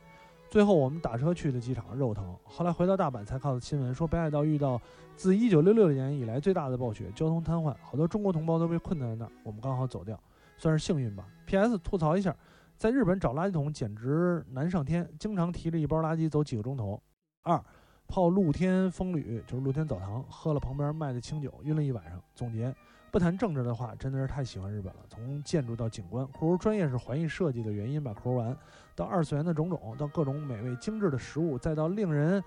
[0.50, 2.36] 最后我们打车去的机场，肉疼。
[2.44, 4.82] 后来回到大阪才看到新闻，说北海道遇到
[5.16, 9.32] 自1966年以来最大的暴雪，交通瘫痪，好多中国同胞都被困在那儿。
[9.44, 10.20] 我们刚好走掉，
[10.58, 11.28] 算是幸运吧。
[11.46, 11.78] P.S.
[11.78, 12.36] 吐槽一下，
[12.76, 17.00] 在日本找垃圾桶简直难上天，经常提着一包垃圾走几个钟头。
[17.44, 17.64] 二，
[18.08, 22.20] 泡露天风吕，就是露天澡堂，喝了旁边卖的清酒，晕了一晚上。
[22.34, 22.74] 总结。
[23.12, 25.00] 不谈政治的话，真的是太喜欢日本了。
[25.10, 28.14] 从建筑到景观，或如专业是环艺设计的原因吧。
[28.14, 28.56] 口玩，
[28.96, 32.44] 到二次元的种种，到各种美味精致的食物，再到令人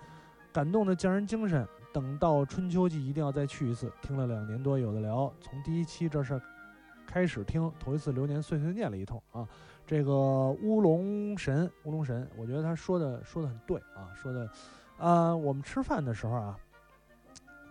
[0.51, 1.67] 感动的匠人精神。
[1.93, 3.91] 等到春秋季，一定要再去一次。
[4.01, 5.31] 听了两年多，有的聊。
[5.39, 6.41] 从第一期这事
[7.05, 9.47] 开始听，头一次流年碎碎念了一通啊。
[9.85, 10.11] 这个
[10.63, 14.49] 乌龙神，乌龙神，我觉得他说的说的很对啊，说的
[14.97, 16.57] 啊，我们吃饭的时候啊，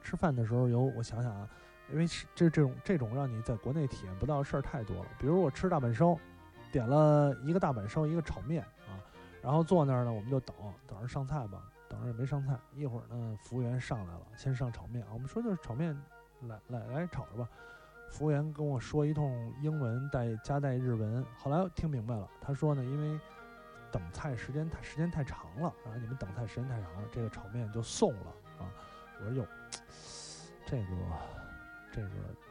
[0.02, 1.48] 吃饭的时候有，我想想啊。
[1.90, 5.06] 因为这这种这种让你在国内体验不到的事儿太多了。
[5.18, 6.18] 比如我吃大阪烧，
[6.70, 8.96] 点了一个大阪烧，一个炒面啊，
[9.42, 12.56] 然后坐那儿呢，我们就等等着上菜吧，等着也没上菜。
[12.74, 15.94] 一会儿呢，服务员上来了，先上炒面，我们说就是炒面，
[16.42, 17.46] 来来来炒着吧。
[18.10, 23.20] 服务员跟我说一通英文带夹带日文，后来听明白了，他说呢，因为
[23.90, 28.26] 等菜时间太时间太长了啊，你们等菜时间太长了，这个炒面就送了
[28.58, 28.64] 啊。
[29.20, 29.46] 我说哟，
[30.64, 31.41] 这个。
[31.92, 32.08] 这个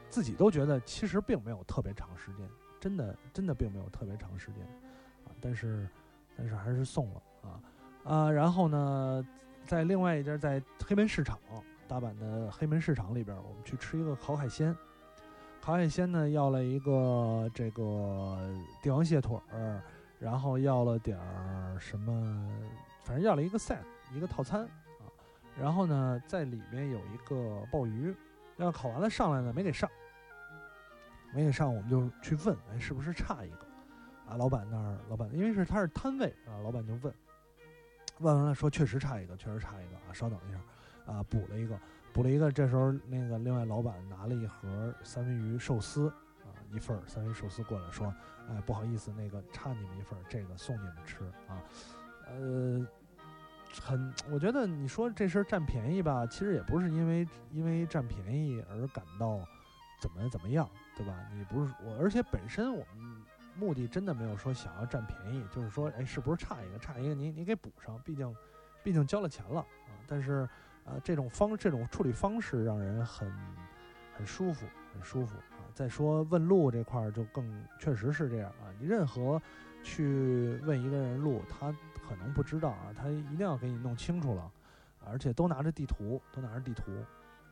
[0.07, 2.47] 自己都觉得其实并没有特别长时间，
[2.79, 4.63] 真的真的并没有特别长时间，
[5.25, 5.89] 啊，但是
[6.37, 7.59] 但是还是送了啊
[8.03, 9.27] 啊，然后呢，
[9.65, 11.39] 在另外一家在黑门市场，
[11.87, 14.75] 大阪的黑门市场里边，我们去吃一个烤海鲜，
[15.59, 18.37] 烤海鲜呢要了一个这个
[18.81, 19.81] 帝王蟹腿儿，
[20.19, 22.47] 然后要了点儿什么，
[23.03, 23.79] 反正要了一个 set
[24.13, 25.09] 一个套餐啊，
[25.59, 28.15] 然后呢在里面有一个鲍鱼。
[28.57, 29.89] 要考完了上来呢，没给上，
[31.33, 33.67] 没给上，我们就去问，哎，是不是差一个？
[34.29, 37.13] 啊，老板那儿，老板因为是他是摊位啊，老板就问，
[38.19, 41.79] 问完了说确实差一个，确实差一个啊，稍等一下，啊，补了一个，
[42.13, 42.51] 补了一个。
[42.51, 46.07] 这时候那个另外老板拿了一盒三文鱼寿司
[46.43, 48.13] 啊，一份三文鱼寿司过来说，
[48.49, 51.63] 哎，不好意思，那个差你们一份，这个送你们吃啊，
[52.27, 52.85] 呃。
[53.79, 59.39] 很，我觉得你说这事儿占便宜吧，其实也不是因为因为占便宜而感到
[60.01, 61.15] 怎么怎么样，对吧？
[61.33, 63.23] 你不是我，而且本身我们
[63.55, 68.35] 目的真的没有说想要占便宜，就是说，哎，是不是差一个差一个，你你给补上，毕竟
[68.83, 69.95] 毕竟交了钱了啊。
[70.07, 70.47] 但是
[70.83, 73.31] 呃，这种方这种处理方式让人很
[74.17, 75.63] 很舒服，很舒服啊。
[75.73, 79.41] 再说问路这块儿就更确实是这样啊，你任何
[79.81, 81.73] 去问一个人路，他。
[82.11, 84.51] 可能不知道啊，他一定要给你弄清楚了，
[84.99, 86.91] 而且都拿着地图，都拿着地图，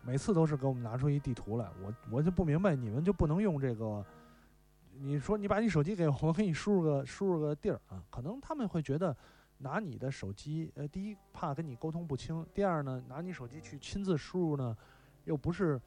[0.01, 4.05] 每次都是给我们拿出一地图来，我我就不明白，你们就不能用这个？
[4.97, 8.03] 你说你把你手机给我，我给你输入个输入个地儿啊？
[8.09, 9.15] 可能他们会觉得
[9.59, 14.75] 拿你的手机，呃，第一怕跟你沟通不清，第二呢，拿你手机去亲自输入呢，
[15.23, 15.79] 又不是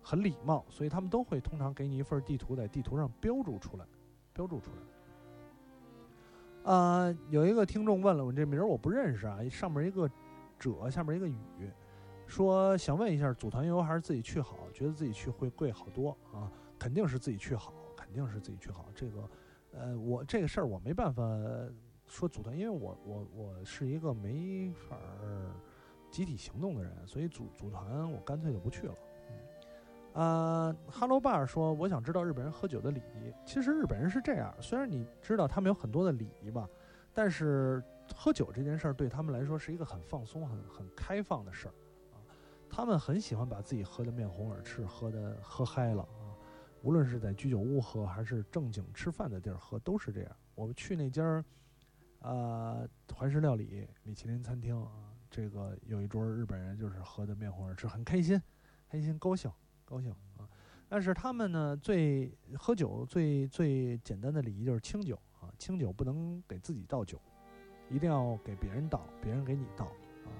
[0.00, 3.84] 很礼貌，所以他们都会通常给你一份地图，在地图上标注出来，
[4.32, 4.91] 标注出来。
[6.64, 10.08] 呃，有一个听众问了我这名儿我不认识啊，上面一个
[10.58, 11.36] 者，下面一个雨，
[12.26, 14.56] 说想问一下组团游还是自己去好？
[14.72, 18.86] 觉得自己去会贵好多啊，肯定是自己去好，肯定是自己去好。
[18.94, 19.30] 这个，
[19.72, 21.22] 呃，我这个事儿我没办法
[22.06, 24.96] 说组团，因为我我我是一个没法
[26.10, 28.94] 集体行动的人，所以组组团我干脆就不去了。
[30.12, 33.32] 呃哈喽爸说，我想知道日本人喝酒的礼仪。
[33.46, 36.68] 其实日本人是这样，虽然你知道他们有很多的礼仪吧，
[37.14, 37.82] 但是
[38.14, 41.74] 喝酒这件事儿对他们来说是一个很放松、很很开放的事儿
[42.12, 42.20] 啊。
[42.68, 46.36] 他们很喜欢把自己喝得面红耳赤，喝的喝嗨了啊。
[46.82, 50.36] 无论是在居酒屋喝，还是正经吃饭的地儿喝，都是这样。
[50.54, 51.44] 我们去那家儿，
[52.20, 52.86] 呃，
[53.16, 54.90] 怀石料理米其林餐厅啊，
[55.30, 58.40] 这个有一桌日本人就是喝得面红耳赤，很开心，
[58.90, 59.50] 开心高兴。
[59.84, 60.48] 高兴啊！
[60.88, 67.20] 但是他们呢，最喝酒最最简单的礼仪就是清酒啊，清酒不能给自己倒酒，
[67.88, 69.86] 一定要给别人倒，别人给你倒
[70.24, 70.30] 啊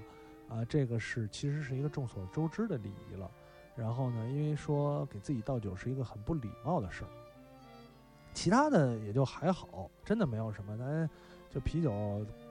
[0.56, 0.64] 啊！
[0.64, 3.30] 这个是其实是一个众所周知的礼仪了。
[3.74, 7.10] 然后呢，因为说给自己倒酒是一个很不礼貌的事儿，
[8.34, 11.08] 其他的也就还好，真的没有什么，咱
[11.48, 11.90] 就啤酒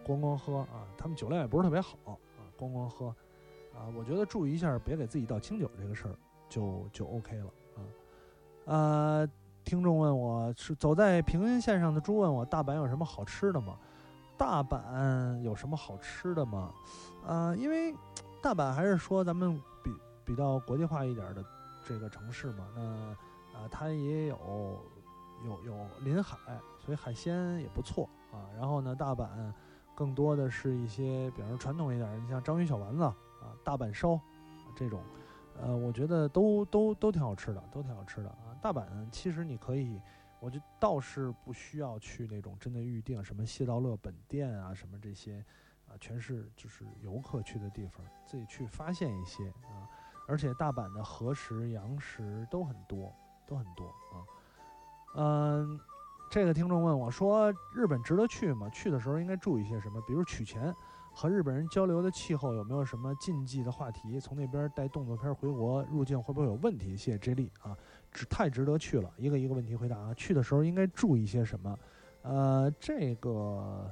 [0.04, 0.88] 咣咣喝啊。
[0.98, 2.18] 他们酒量也不是特别好啊，
[2.58, 3.08] 咣咣喝
[3.76, 3.86] 啊。
[3.96, 6.16] 我觉得注意一下，别给自己倒清酒这个事儿。
[6.52, 7.46] 就就 OK 了
[7.76, 7.80] 啊，
[8.66, 9.28] 呃，
[9.64, 13.78] 听众问我是走在平行线上的猪问我大阪有什么好吃的吗？
[14.38, 16.74] 大阪有什么好吃的吗？
[17.26, 17.96] 呃，因为
[18.42, 19.96] 大阪还是说咱们比
[20.26, 21.42] 比较国际化一点的
[21.88, 22.82] 这个城市嘛，那
[23.58, 24.38] 啊，它也有
[25.46, 26.38] 有有临海，
[26.80, 28.44] 所以海鲜也不错啊。
[28.58, 29.26] 然后呢，大阪
[29.96, 34.20] 更多的是一些，比方说传统一点，你像章鱼小丸子啊，大阪烧
[34.76, 35.00] 这种，
[35.60, 38.56] 呃，我觉得都都都挺好吃的，都挺好吃的啊。
[38.62, 40.00] 大阪其实你可以，
[40.40, 45.44] 我就倒是不需要去那种真的预定什么谢道乐本店啊，什么这些
[45.88, 49.90] 啊，全是就是游客去的地方，自己去发现一些啊。
[50.28, 53.14] 而且大阪的和食、洋食都很多，
[53.46, 54.16] 都很多啊。
[55.16, 55.80] 嗯，
[56.30, 58.70] 这个听众问我说：“日本值得去吗？
[58.70, 60.02] 去的时候应该注意些什么？
[60.08, 60.74] 比如取钱
[61.14, 64.20] 和日本人交流的气候有没有什么禁忌的话题？
[64.20, 67.78] 从那边带动作片回国入境会不会有问题？”谢谢 J 莉啊，
[68.12, 69.12] 值太值得去了。
[69.18, 71.80] 一个一个问题回答啊，去的时候应该注意些什么？
[72.24, 73.92] 呃，这个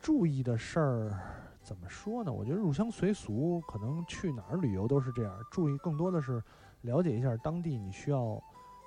[0.00, 1.20] 注意的事儿。
[1.62, 2.32] 怎么说呢？
[2.32, 5.32] 我觉得入乡随俗，可能去哪儿旅游都是这样。
[5.48, 6.42] 注意更多的是
[6.80, 8.42] 了解一下当地你需要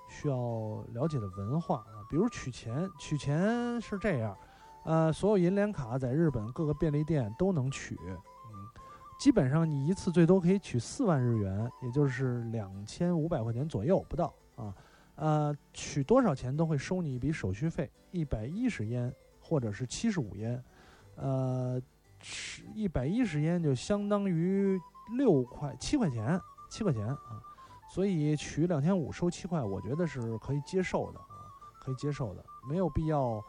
[0.10, 2.04] 需要了解的文化啊。
[2.10, 4.38] 比如取钱，取钱是这样，
[4.86, 8.66] 呃，所有银联卡在日本各个便利店都能取，嗯，
[9.20, 14.74] 基本上你一次最多可以取四万日元，也就是两千五百块钱左右不到啊。
[15.16, 20.64] 呃，取多少钱都会收你一笔手续费，一百一十烟或者是七十五烟，
[21.16, 21.82] 呃。
[22.28, 24.82] 是一百一十烟就相当于
[25.16, 27.20] 六块七块钱，七块钱啊，
[27.94, 31.46] 所以取两千五收七块，我觉得是可以接受的啊，
[31.80, 33.44] 可以接受的，没有必要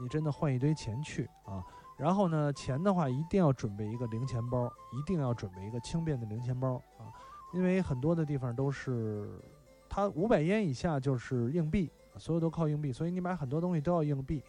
[0.00, 1.62] 你真的换一堆钱去啊。
[1.96, 7.10] 然后呢，钱的话一定要准备一个零钱包，一定要准备一个轻便的零钱包啊，
[7.52, 9.40] 因为很多的地方都是
[9.88, 14.42] 它五百烟以下就是硬币，所有都靠硬币，所以你买很多东西都要硬币。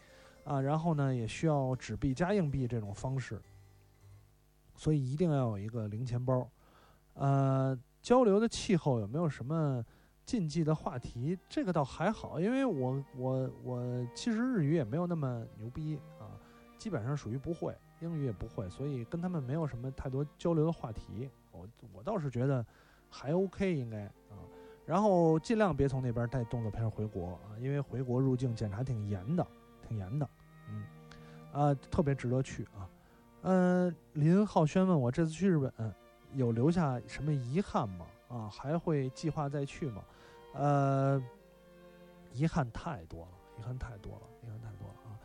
[0.46, 3.40] 啊，然后呢，也需要纸币加硬币这种方式，
[4.76, 6.50] 所以一定要有一个零钱包。
[7.14, 9.84] 呃，交流的气候有没有什么
[10.30, 11.36] 禁忌的话题？
[11.50, 16.30] 这个倒还好，因为我我我其实日语也没有那么牛逼啊，
[16.78, 21.28] 基本上属于不会，英语也不会，所以跟他们没有什么太多交流的话题。
[21.52, 22.64] 我我倒是觉得
[23.10, 24.38] 还 OK，应该啊。
[24.86, 29.44] 然后尽量别从那边带动作片回国啊，因为回国入境检查挺严的，
[29.88, 30.30] 挺严的。
[30.70, 30.84] 嗯，
[31.52, 32.88] 啊，特别值得去啊。
[33.42, 35.74] 嗯，林浩轩问我这次去日本
[36.36, 38.06] 有留下什么遗憾吗？
[38.28, 40.04] 啊，还会计划再去吗？
[40.54, 41.22] 呃，
[42.34, 45.20] 遗憾太多了，遗憾太多了，遗憾太多了啊。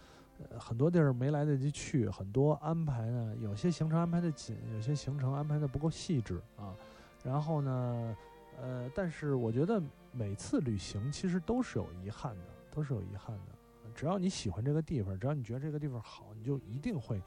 [0.50, 6.74] 呃，很多地儿没来得及去，很多安排呢，有些行程安排的紧，有些行程安排的不够细致啊。
[7.22, 8.16] 然后呢，
[8.60, 13.52] 呃，但是我觉得每次旅行其实都是有遗憾的，都是有遗憾的。
[13.94, 17.22] 只要你喜欢这个地方，只要你觉得这个地方好，你就一定会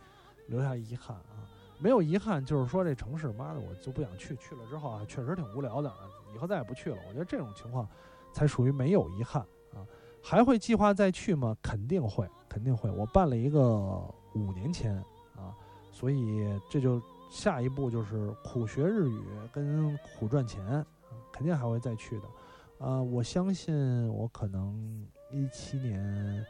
[0.48, 1.48] 留下遗憾啊！
[1.80, 4.36] 没有遗憾，就是说这城市，妈的，我就不想去。
[4.36, 5.90] 去了之后啊，确实挺无聊的，
[6.34, 6.98] 以后再也不去了。
[7.08, 7.88] 我觉得这种情况
[8.34, 9.42] 才属于没有遗憾
[9.74, 9.86] 啊！
[10.24, 11.56] 还会计划再去吗？
[11.62, 12.90] 肯定会，肯定会。
[12.92, 13.62] 我办了一个
[14.36, 14.96] 五年签
[15.36, 15.56] 啊，
[15.92, 20.86] 所以这就下一步就是苦学日语跟苦赚钱，
[21.32, 22.86] 肯定还会再去的。
[22.86, 26.46] 啊，我相信我可能一七年。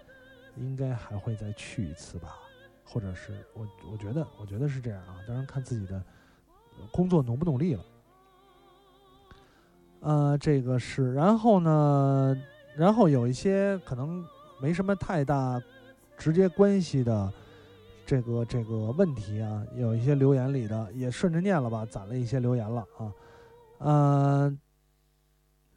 [0.59, 2.39] 应该还会再去一次吧，
[2.84, 6.03] 或者是我我觉得我觉得是这样啊，当然看自己的
[6.91, 7.86] 工作努不努力了。
[10.08, 12.34] 呃，这个是，然后呢，
[12.78, 14.24] 然后有一些可能
[14.62, 15.62] 没什么太大
[16.18, 17.30] 直接关系的
[18.05, 23.12] 这个这个问题啊，有一些留言里的也顺着念了吧，攒了一些留言了啊，
[23.80, 24.60] 嗯。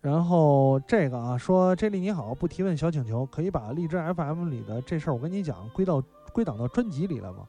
[0.00, 6.00] 然后这个啊，说 J 莉你好，不提问小请求，可以把荔枝 FM 里的这事儿我跟你讲，归到
[6.32, 7.46] 归档到专辑里了吗？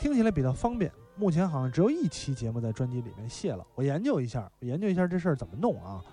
[0.00, 0.90] 听起来比较方便。
[1.16, 3.64] 目前好像只有一期节目在专辑里面，卸了。
[3.76, 6.04] 我研究一下，我研究一下这事儿怎么弄啊？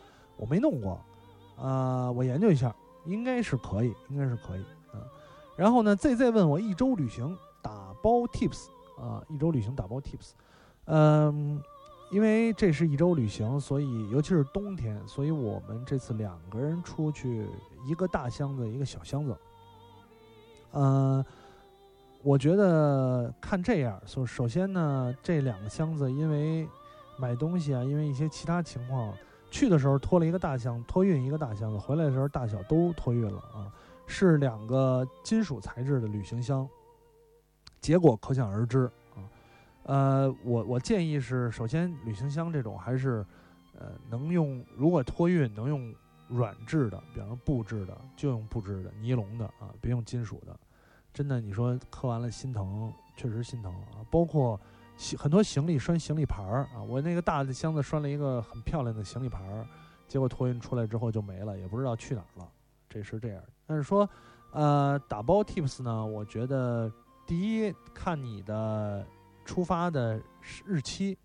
[0.42, 1.00] 我没弄过，
[1.56, 2.76] 啊，我研究一下，
[3.06, 4.62] 应该是可以，应该是可以
[4.92, 5.00] 啊。
[5.56, 8.68] 然后呢，ZZ 问我一周旅行打包 Tips
[9.00, 10.32] 啊，一周旅行打包 Tips，
[10.86, 11.62] 嗯。
[12.12, 17.48] 因为这是一周旅行，所以尤其是冬天，所以我们这次两个人出去，
[17.88, 19.34] 一个大箱子，一个小箱子。
[20.74, 21.24] 嗯，
[22.22, 26.68] 我觉得看这样，首首先呢，这两个箱子因为
[27.18, 29.14] 买东西啊，因为一些其他情况，
[29.52, 33.72] 去的时候拖了一个大箱，托运一个大箱子，回来的时候大小都托运了啊，
[34.08, 36.68] 是两个金属材质的旅行箱，
[37.80, 39.22] 结果可想而知啊。
[39.84, 43.26] 呃，我我建议是，首先旅行箱这种还是，
[43.78, 45.93] 呃，能用如果托运能用
[46.30, 50.58] 软质的，比方说布质的，就用布质的、尼龙的啊，别用金属的。
[51.14, 53.99] 真的，你说磕完了心疼，确实心疼啊。
[54.10, 54.58] 包括
[55.02, 59.66] 行很多行李拴行李牌儿啊，我那个大的箱子拴了一个很漂亮的行李牌儿，
[60.08, 62.47] 结果托运出来之后就没了，也不知道去哪儿了。
[62.88, 63.41] 这是这样。
[63.66, 64.08] 但是说，
[64.52, 66.91] 呃，打包 tips 呢，我觉得
[67.26, 69.04] 第一看你的
[69.43, 70.22] 出发的
[70.64, 71.18] 日期，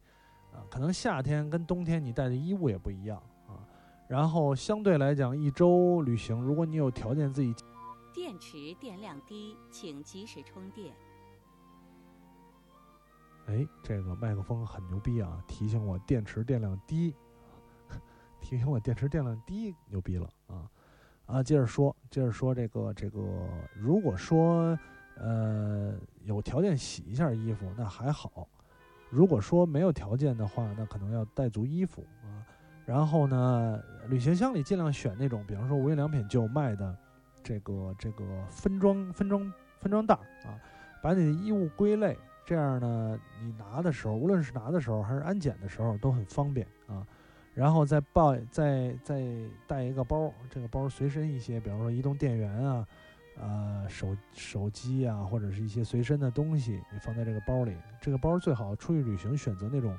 [0.54, 3.60] 啊，可能夏天跟冬天你带的衣物也不一样啊。
[4.08, 7.54] 然后相对来讲，一周旅行，如果你有条件自己，
[8.14, 10.94] 电池电量低，请及时充电。
[13.46, 17.14] 哎，这个麦克风很牛逼啊，提醒我电池电量低。
[18.40, 20.70] 提醒我电池电量低，牛逼了啊！
[21.26, 23.20] 啊，接着说，接着说这个这个，
[23.74, 24.78] 如果说
[25.16, 28.46] 呃有条件洗一下衣服，那还好；
[29.10, 32.46] 如果说没有条件的话，那可能要带足衣服啊。
[32.84, 36.96] 然后呢，旅行箱里尽量选那种，比方说无印良品就卖的
[37.42, 40.54] 这个这个分装分装分装袋啊，
[41.02, 42.16] 把你的衣物归类，
[42.46, 47.06] 这样呢，你拿的时候，无论是拿的时候还是安检的时候都很方便啊。
[47.54, 49.24] 然后再抱，再再
[49.66, 52.86] 带一个包，这个包随身一些，比方说移动电源啊，
[53.40, 57.74] 呃手手机啊，或者是一些随身的东西，你放在这个包里。
[58.00, 59.98] 这个包最好出去旅行选择那种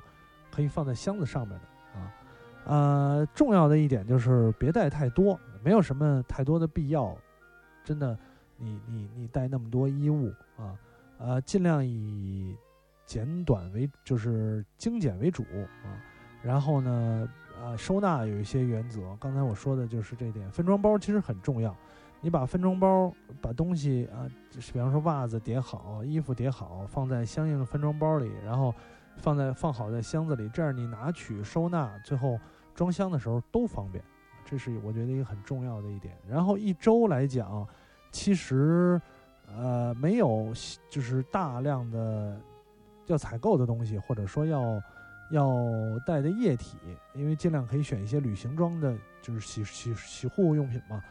[0.52, 2.14] 可以放在箱子上面的啊。
[2.64, 7.14] 呃，重要的一点就是别带太多，没有什么太多的必要。
[7.84, 8.16] 真的，
[8.56, 10.78] 你你你带那么多衣物啊，
[11.18, 12.56] 呃，尽量以
[13.04, 15.42] 简短为，就是精简为主
[15.84, 16.00] 啊。
[16.42, 17.28] 然后呢？
[17.60, 19.16] 啊，收纳有一些原则。
[19.18, 21.76] 刚才我说的就是这点，分装包其实很重要。
[22.20, 24.30] 你把分装包把东西啊，
[24.72, 28.72] 比方说袜子叠好，衣服叠好，放在相应的分装包里，然后
[29.16, 32.38] 放在放好在箱子里，这样你拿取、收纳，最后
[32.76, 34.04] 装箱的时候都方便。
[34.44, 36.16] 这是我觉得一个很重要的一点。
[36.28, 37.66] 然后一周来讲，
[38.12, 39.02] 其实
[39.56, 40.52] 呃没有
[40.88, 42.40] 就是大量的
[43.06, 44.80] 要采购的东西，或者说要。
[45.30, 45.46] 要
[46.06, 46.78] 带的液体，
[47.12, 51.04] 因为尽量可以选一些旅行装的，就是洗洗洗护用品嘛。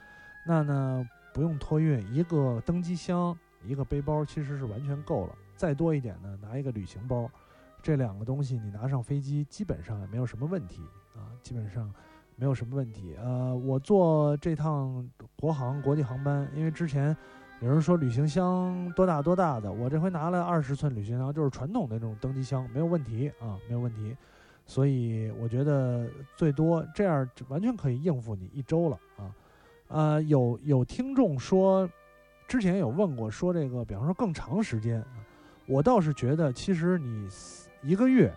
[0.43, 5.35] 那呢不用托运，一个登机箱，一个背包其实是完全够了。
[5.55, 7.29] 再多一点呢，拿一个旅行包，
[7.79, 10.81] 这两个东西你拿上飞机基本上也没有什么问题
[11.15, 11.93] 啊，基本上
[12.35, 13.15] 没有什么问题。
[13.19, 15.07] 呃，我坐这趟
[15.39, 17.15] 国航国际航班，因为之前。
[17.59, 24.15] 有人说旅行箱多大多大的，我这回拿了二十寸旅行箱，就是传统的那种登机箱，没有问题啊，没有问题。
[24.63, 29.33] 所以我觉得最多这样完全可以应付你一周了啊。
[29.87, 31.89] 呃，有有听众说，
[32.47, 35.25] 之前有问过说这个，比方说更长时间啊，
[35.65, 37.27] 我倒是觉得其实你
[37.81, 38.31] 一个月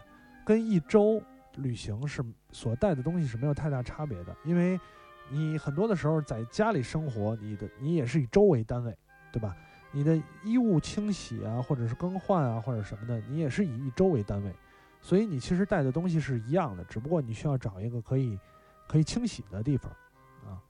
[0.47, 1.23] 跟一周
[1.57, 4.81] 旅行是所带的东西是没有太大差别的，因为
[5.29, 8.97] 你很多的时候在家里生活，你的你也是以周为单位。
[9.33, 9.57] 对吧？
[9.93, 14.55] 你的衣物清洗啊，或者是更换啊，或者什么的，你也是以一周为单位，
[15.01, 18.39] 所以你其实带的东西是一样的，只不过你需要找一个可以
[18.87, 19.91] 可以清洗的地方
[20.47, 20.63] 啊。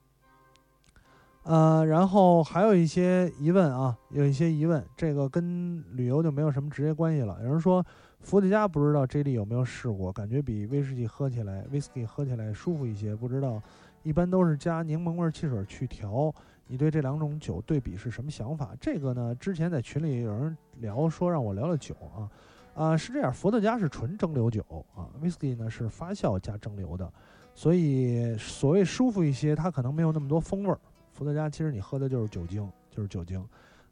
[1.43, 7.39] 呃，然后还有一些疑问啊，有一些疑问，这个跟旅游就没有什么直接关系了。
[7.43, 7.85] 有人说
[8.21, 13.63] 伏特加不知道 J 莉有没有试过，感觉比威士忌喝起来，威士忌喝起来舒服一些，不知道
[14.03, 16.35] 一般都是加柠檬味汽水去调。
[16.71, 18.77] 你对这两种酒对比是什么想法？
[18.81, 22.31] 这个呢，之前在群里有人聊说让我聊聊酒啊，
[22.75, 24.65] 啊是这样，伏特加是纯蒸馏酒
[24.95, 27.13] 啊，whisky 呢是发酵加蒸馏的，
[27.57, 30.79] 所以所谓舒服一些，它可能没有那么多风味儿。
[31.11, 33.45] 伏特加其实你喝的就是酒精，就是酒精，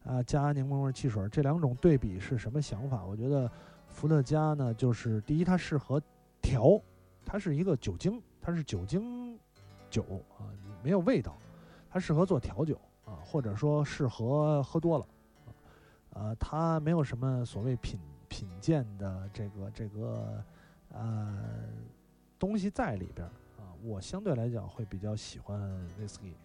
[0.04, 3.04] 啊加柠檬味汽水，这两种对比是什么想法？
[3.04, 3.50] 我觉得
[3.88, 6.00] 伏特加呢，就是第一它适合
[6.40, 6.80] 调，
[7.26, 9.36] 它是一个酒精，它是酒精
[9.90, 10.04] 酒
[10.38, 10.46] 啊，
[10.80, 11.36] 没有味道。
[11.90, 15.06] 它适合做调酒啊，或者说适合喝多了，
[16.10, 20.44] 呃，它没有什么所谓品品鉴的这个这个
[20.92, 21.38] 呃
[22.38, 23.26] 东西在里边
[23.56, 23.72] 啊。
[23.82, 25.58] 我相对来讲会比较喜欢
[25.98, 26.36] 威士忌，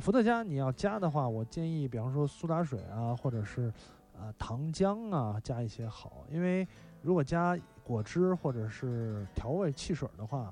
[0.00, 3.70] 伏特加你要加的话，我建议比方说苏打水啊，或者是
[4.18, 6.66] 啊糖浆啊加一些好，因为
[7.02, 10.50] 如果加果汁或者是调味汽水的话，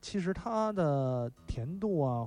[0.00, 2.26] 其实它的甜度啊。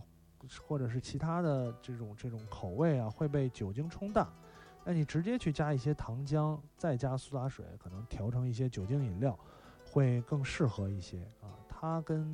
[0.68, 4.28] 或者是其他的这种这种口味啊，会被酒精冲淡。
[4.84, 9.38] 那你直接去加一些糖浆，再加苏打水，可能调成一些酒精饮料，
[9.84, 11.50] 会更适合一些啊。
[11.68, 12.32] 它跟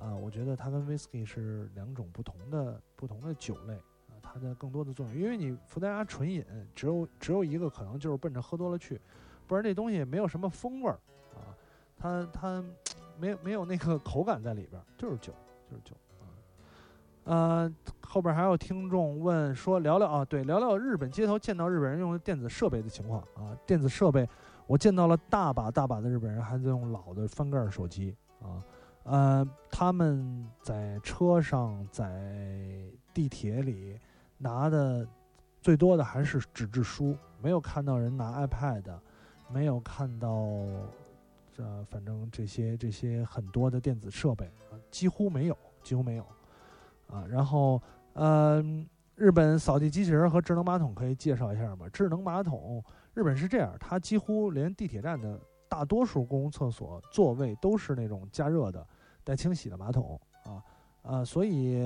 [0.00, 4.14] 啊，我觉得它跟威士忌是两种不同的不同的酒类啊。
[4.22, 9.00] 它的更多的作用，因为你伏特加纯饮，只有只有一个可能就是奔着喝多了去，
[9.46, 11.00] 不然这东西没有什么风味儿
[11.34, 11.50] 啊。
[11.96, 12.64] 它它
[13.18, 15.34] 没没有那个口感在里边，就是酒
[15.68, 15.96] 就是酒。
[17.28, 17.70] 呃，
[18.00, 23.54] 后边还有听众问说，聊聊啊，对，聊聊日本街头见到日本人用电子设备的情况啊。
[23.66, 24.26] 电子设备，
[24.66, 28.64] 我见到了大把大把的日本人还在用老的翻盖手机啊。
[29.02, 34.00] 呃，他们在车上、在地铁里
[34.38, 35.06] 拿的
[35.60, 38.84] 最多的还是纸质书，没有看到人拿 iPad，
[39.52, 40.30] 没有看到
[41.52, 44.50] 这反正这些这些很多的电子设备，
[44.90, 46.24] 几乎没有，几乎没有
[47.08, 47.24] 啊。
[47.28, 47.82] 然后，
[48.14, 51.86] 嗯、日本扫地机器人和智能马桶可以介绍一下吗？
[51.92, 52.82] 智能马桶，
[53.14, 58.86] 日本是这样，它几乎连地铁站的大多数公共厕所座位都是那种加热的、
[59.24, 60.62] 带清洗的马桶啊
[61.02, 61.82] 啊，所以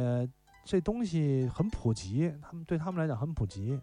[0.64, 3.80] 这东西很普及，他们对他们来讲很普及。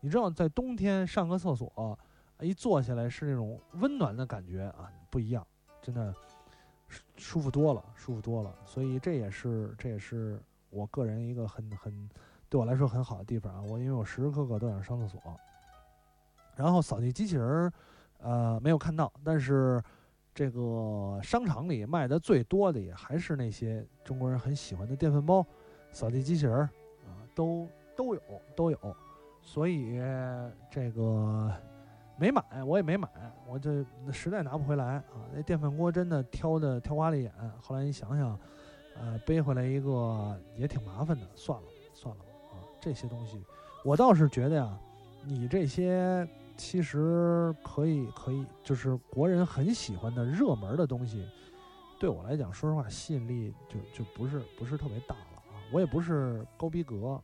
[0.00, 1.98] 你知道，在冬天上个厕所，
[2.40, 5.46] 一坐下来是那种温暖的感觉啊，不一样，
[5.80, 6.12] 真的
[6.88, 8.52] 舒舒服多了，舒服多了。
[8.64, 10.42] 所以这也是这也是
[10.72, 12.10] 我个人一个很很
[12.48, 13.62] 对我来说很好的地方啊。
[13.62, 15.20] 我因为我时时刻刻都想上厕所。
[16.56, 17.72] 然后扫地机器人，
[18.18, 19.82] 呃，没有看到，但是
[20.34, 25.46] 这个商场里卖的最多的也还是那些中国人很喜欢的电饭煲、
[25.92, 26.62] 扫地机器人儿
[27.06, 28.20] 啊，都都有
[28.54, 28.78] 都有。
[29.40, 29.98] 所以
[30.70, 31.50] 这个
[32.16, 33.08] 没买，我也没买，
[33.48, 35.04] 我这实在拿不回来啊。
[35.34, 38.38] 那电饭锅真的挑的挑花了眼，后来一想想，
[38.96, 42.22] 呃，背回来一个也挺麻烦的，算了算了
[42.52, 42.60] 啊。
[42.80, 43.42] 这些东西，
[43.84, 44.78] 我倒是觉得呀，
[45.24, 51.28] 你这些其实可以可以，就是国人很喜欢的热门的东西，
[51.98, 55.58] 对我来讲，说实话吸引力就就不是不是特别大了啊。
[55.72, 57.20] 我也不是高逼格。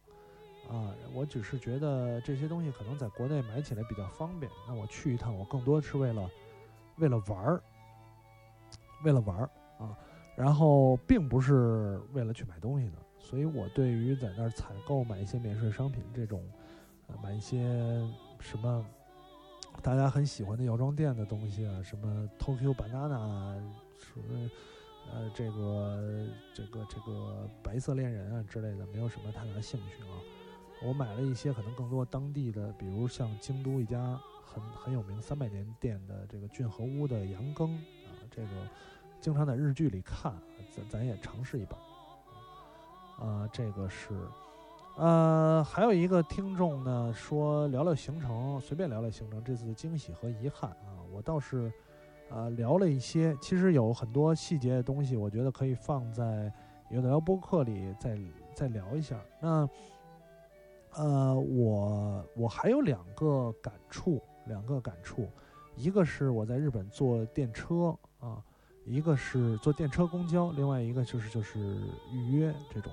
[0.69, 4.53] 啊，我只是觉得这些东西可能在国内买起来比较方便。
[4.67, 6.31] 那我去一趟，我更多是为了
[6.99, 7.63] 为了玩儿，
[9.03, 9.97] 为了玩儿啊，
[10.39, 12.93] 然后并不是为了去买东西的。
[13.19, 16.41] 所以我对于在那儿采购买一些免税商品这种，
[17.09, 17.59] 呃，买一些
[18.39, 18.87] 什么
[19.83, 23.61] 大家很喜欢的药妆店的东西啊，什么 Tokyo Banana，
[23.99, 24.51] 什么
[25.13, 30.15] 呃这个这个这个白色恋人啊之类的，没有什么太大兴趣啊。
[30.87, 37.75] 我买了一些可能更多当地的，比如像京都一家很很有名三百年店的这个俊和屋的羊羹
[38.07, 38.49] 啊，这个
[39.21, 40.33] 经常在日剧里看，
[40.71, 41.77] 咱咱也尝试一把。
[43.25, 44.11] 啊，这个是，
[44.97, 51.73] 呃，还有一个听众呢说聊聊行程，随便聊聊行程，这次的惊喜和遗憾啊，我倒是
[52.31, 56.53] 呃聊了一些，其实有很多细节的东西，我觉得可以放在
[56.91, 58.19] 有的聊播客里再
[58.55, 59.21] 再聊一下。
[59.41, 59.69] 那。
[60.95, 65.29] 呃，我我还有两个感触，两个感触，
[65.77, 68.43] 一个是我在日本坐电车啊，
[68.89, 71.59] 一个是坐电车公交，另外一个就是就是
[72.11, 72.91] 预约这种。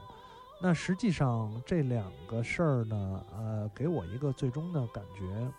[0.61, 5.51] 那实际上这两个事儿呢，呃，给我一个最终的感觉，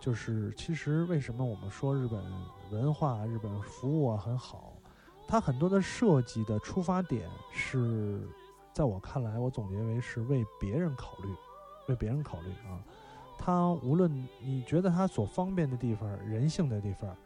[0.00, 2.22] 就是其实为什么我们说日本
[2.70, 4.74] 文化、日本服务啊很好，
[5.26, 8.20] 它很多的设计的出发点是
[8.72, 11.28] 在我看来，我总结为是为别人考虑。
[11.88, 12.82] 为别人考虑啊，
[13.38, 17.16] 它无论你觉得它所方便的地方、人性的地方，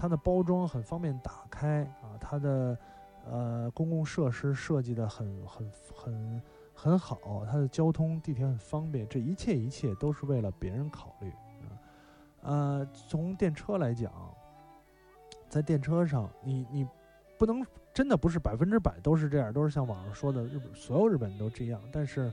[0.00, 2.78] 它的包装很方便打开啊，它的
[3.26, 6.42] 呃公共设施设计的很很很
[6.72, 11.68] 很好，它的交通地铁很方便，这一切一切都是为了别人考虑啊。
[12.40, 14.10] 呃，从电车来讲，
[15.50, 16.88] 在电车上，你你
[17.38, 22.32] 不能真的不是百分之百都是这样，都是像网上说的日本所有日本人都这样，但是。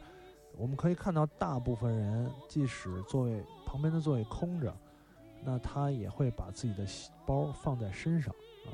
[0.60, 4.76] 我们可以看到，大部分人即使座位旁边的座位空着，
[5.48, 6.86] 那他也会把自己的
[7.26, 8.36] 包放在身上
[8.66, 8.70] 啊。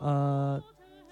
[0.00, 0.62] 呃，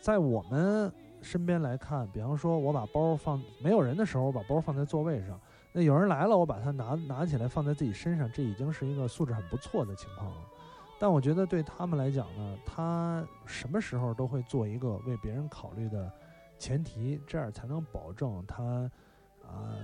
[0.02, 5.34] 在我们身边来看，比方说我把包放没有人的时候，我把包放在座位上；
[5.72, 10.42] 那有人来了，我把它拿拿起来放在自己身上，这已经是一个素质很不错的情况了。
[11.00, 16.12] 但我觉得对他们来讲呢，他什么时候都会做一个为别人考虑的
[16.58, 18.62] 前提，这样才能保证他。
[19.42, 19.74] 啊，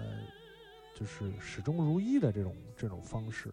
[0.94, 3.52] 就是始终如一的这种这种方式，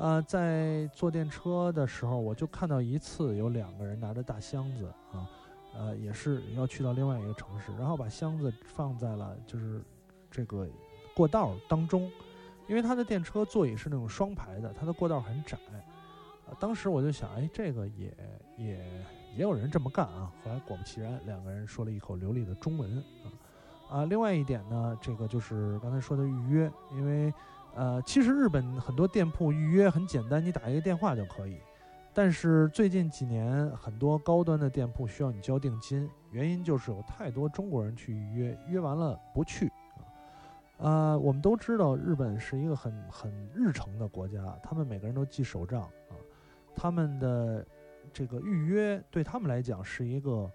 [0.00, 5.28] 呃，在坐电车的时候，我就看到一次有两个人拿着大箱子啊，
[5.74, 9.82] 呃，也是要去到另外一个城市，然后把箱子放在了就是
[10.30, 10.68] 这个
[11.16, 12.08] 过道当中，
[12.68, 15.58] 因为他的电车座椅是那种双排的，它的过道很窄
[16.46, 16.54] 啊。
[16.60, 18.16] 当时我就想，哎，这个也
[18.56, 18.76] 也
[19.36, 20.32] 也有人这么干啊。
[20.44, 23.26] 后来果不其然，两个人说了一口流利的中文啊。
[23.90, 27.32] 啊，另外一点呢，这个就是刚才说的预约，因为，
[27.74, 31.58] 呃，其实日本很多店铺预约很简单，你打一个电话就可以。
[32.12, 39.70] 但是最近几年，很多高端的店铺需要你交定金，原因就是有太多中国人去预约，约完了不去。
[40.78, 46.14] 啊，我们都知道日本是一个很很日程的国家，他们每个人都记手账啊，
[46.74, 47.66] 他们的
[48.12, 50.50] 这个预约对他们来讲是一个。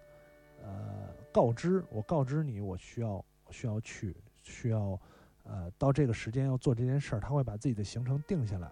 [0.66, 4.98] 呃告知，我告知你我需要需要去需要
[5.44, 8.70] 呃到这个时间要做这件事儿，他会把自己的行程定下来。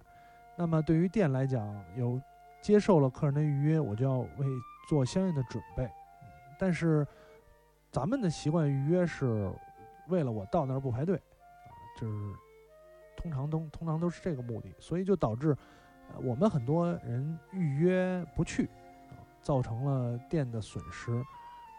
[0.56, 2.20] 那么对于店来讲，有
[2.60, 4.46] 接受了客人的预约，我就要为
[4.88, 5.88] 做相应的准备。
[6.58, 7.06] 但是
[7.90, 9.50] 咱们的习惯预约是
[10.08, 12.34] 为了我到那儿不排队啊，就是
[13.16, 15.56] 通常都通常都是这个目的，所以就导致
[16.12, 18.66] 呃我们很多人预约不去
[19.10, 21.22] 啊，造成了店的损失，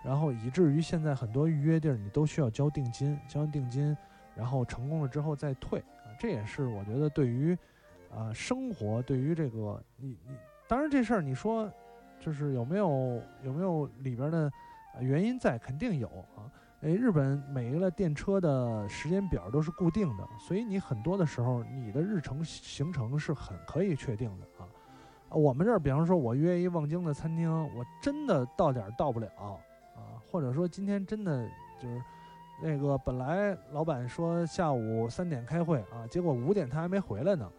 [0.03, 3.95] 然后以至于现在很多预约地儿你都需要交定金，交完定金，
[4.35, 7.57] 然后成功了之后再退啊，这也是我觉得对于
[8.09, 10.35] 啊生活对于这个你你
[10.67, 11.71] 当然这事儿你说
[12.19, 14.51] 就是有没有有没有里边的
[14.99, 16.49] 原因在，肯定有啊。
[16.81, 24.67] 诶，日本每一个电车的时间表都是固定的，所以你很多的时候你的日程行程是很可以确定的啊。
[25.29, 29.29] 啊我们这儿，比方说，我约一望京的餐厅，我真的到点儿到不了
[29.95, 32.01] 啊，或者说今天真的就是
[32.63, 37.51] 那个本来老板说下午三点开会啊，结果五点他还没回来呢，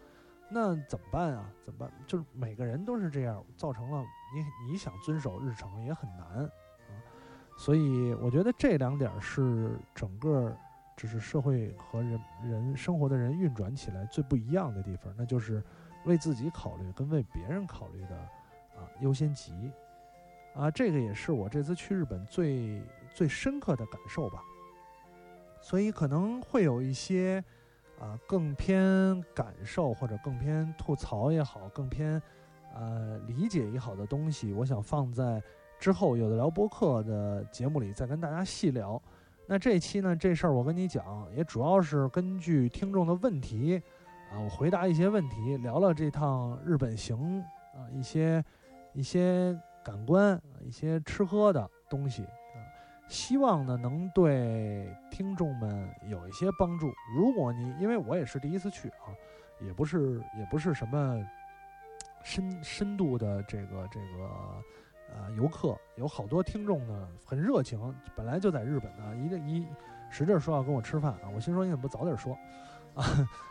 [0.49, 1.45] 那怎么办啊？
[1.63, 1.93] 怎么办？
[2.07, 4.03] 就是每个人都是这样，造成了
[4.35, 6.51] 你你想遵守日程也很难啊。
[7.59, 10.57] 所以我觉得这两点是整个
[10.97, 15.63] 就是社会和人人生活的人运转起来最不一样的地方，那就是
[16.07, 18.17] 为自己考虑跟为别人考虑的
[18.75, 19.71] 啊优先级
[20.55, 22.83] 啊，这个也是我这次去日本最
[23.13, 24.43] 最深刻的感受吧。
[25.65, 27.43] 所以可能会有一些
[27.99, 32.21] 啊更偏感受或者更偏吐槽也好，更偏
[32.75, 35.43] 呃理解也好的东西，我想放在。
[35.81, 39.01] 之后有的聊播客的节目里再跟大家细聊。
[39.47, 43.83] 那这期呢，这事儿我跟你讲，也主要是根据听众的问题
[44.31, 47.41] 啊，我回答一些问题，聊聊这趟日本行
[47.75, 48.43] 啊一些
[48.95, 52.25] 一些感官、一些吃喝的东西，
[53.09, 56.93] 希望呢能对听众们有一些帮助。
[57.17, 59.13] 如果你因为我也是第一次去啊，
[59.61, 61.25] 也不是也不是什么
[62.23, 64.63] 深深度的这个这个。
[65.17, 69.65] 呃，游客有好多听众呢，很热情，本来就在日本呢，一个一
[70.11, 72.37] 使劲说要跟我吃饭啊，我心说你怎么不早点说
[72.95, 73.05] 啊？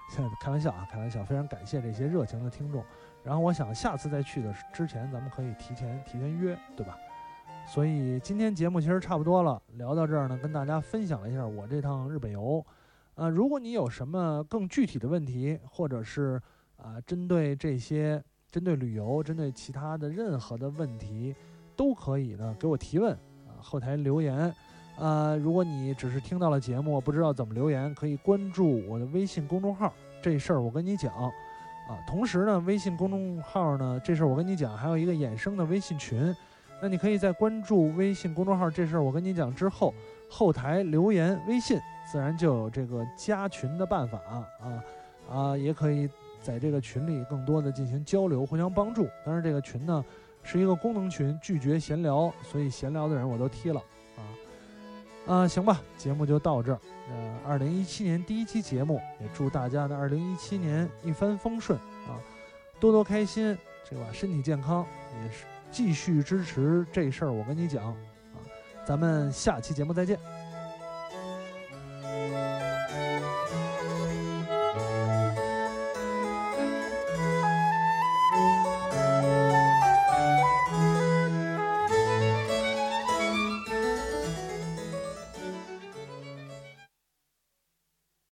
[0.09, 2.83] 现 在开玩笑啊，开玩笑，非常感谢这些热情的听众。
[3.23, 6.97] 然后我想下次再去的之前，咱们可以提前提前约，对吧？
[7.65, 12.65] 所以今天节目其实差不多了，聊到这儿呢，跟大家分享了一下我这趟日本游。
[13.15, 16.41] 呃，如果你有什么更具体的问题，或者是
[16.77, 18.23] 啊，针对这些。
[18.51, 21.33] 针对旅游，针对其他的任何的问题，
[21.75, 23.11] 都可以呢给我提问
[23.47, 24.53] 啊，后台留言。
[24.95, 29.91] 呃，如果你只是听到了节目，不知道怎么留言，可以关注我的微信公众号。
[30.21, 31.31] 这事儿我跟你讲啊。
[32.07, 36.31] 同时呢，微信公众号呢，这事儿我跟你讲，还有一个衍生的微信群。
[36.83, 39.93] 那你可以在关注微信公众号这事儿我跟你讲之后，
[40.29, 41.79] 后台留言微信，
[42.11, 44.83] 自然就有这个加群的办法啊
[45.31, 46.09] 啊，也可以。
[46.41, 49.07] 在这个群里，更多的进行交流，互相帮助。
[49.25, 50.03] 但是，这个群呢
[50.43, 53.81] 是一个功能群，拒绝闲聊，所以闲聊的人我都踢了
[54.17, 54.21] 啊。
[55.25, 56.79] 啊，行吧，节目就到这儿。
[57.09, 61.79] 呃，二零一七年第一期节目，也祝大家的二零一七年一帆风顺
[62.09, 62.19] 啊，
[62.77, 63.57] 多多开心，
[63.89, 64.85] 这个身体健康，
[65.23, 67.33] 也是继续支持这事儿。
[67.33, 67.95] 我跟你讲啊，
[68.85, 70.19] 咱们下期节目再见。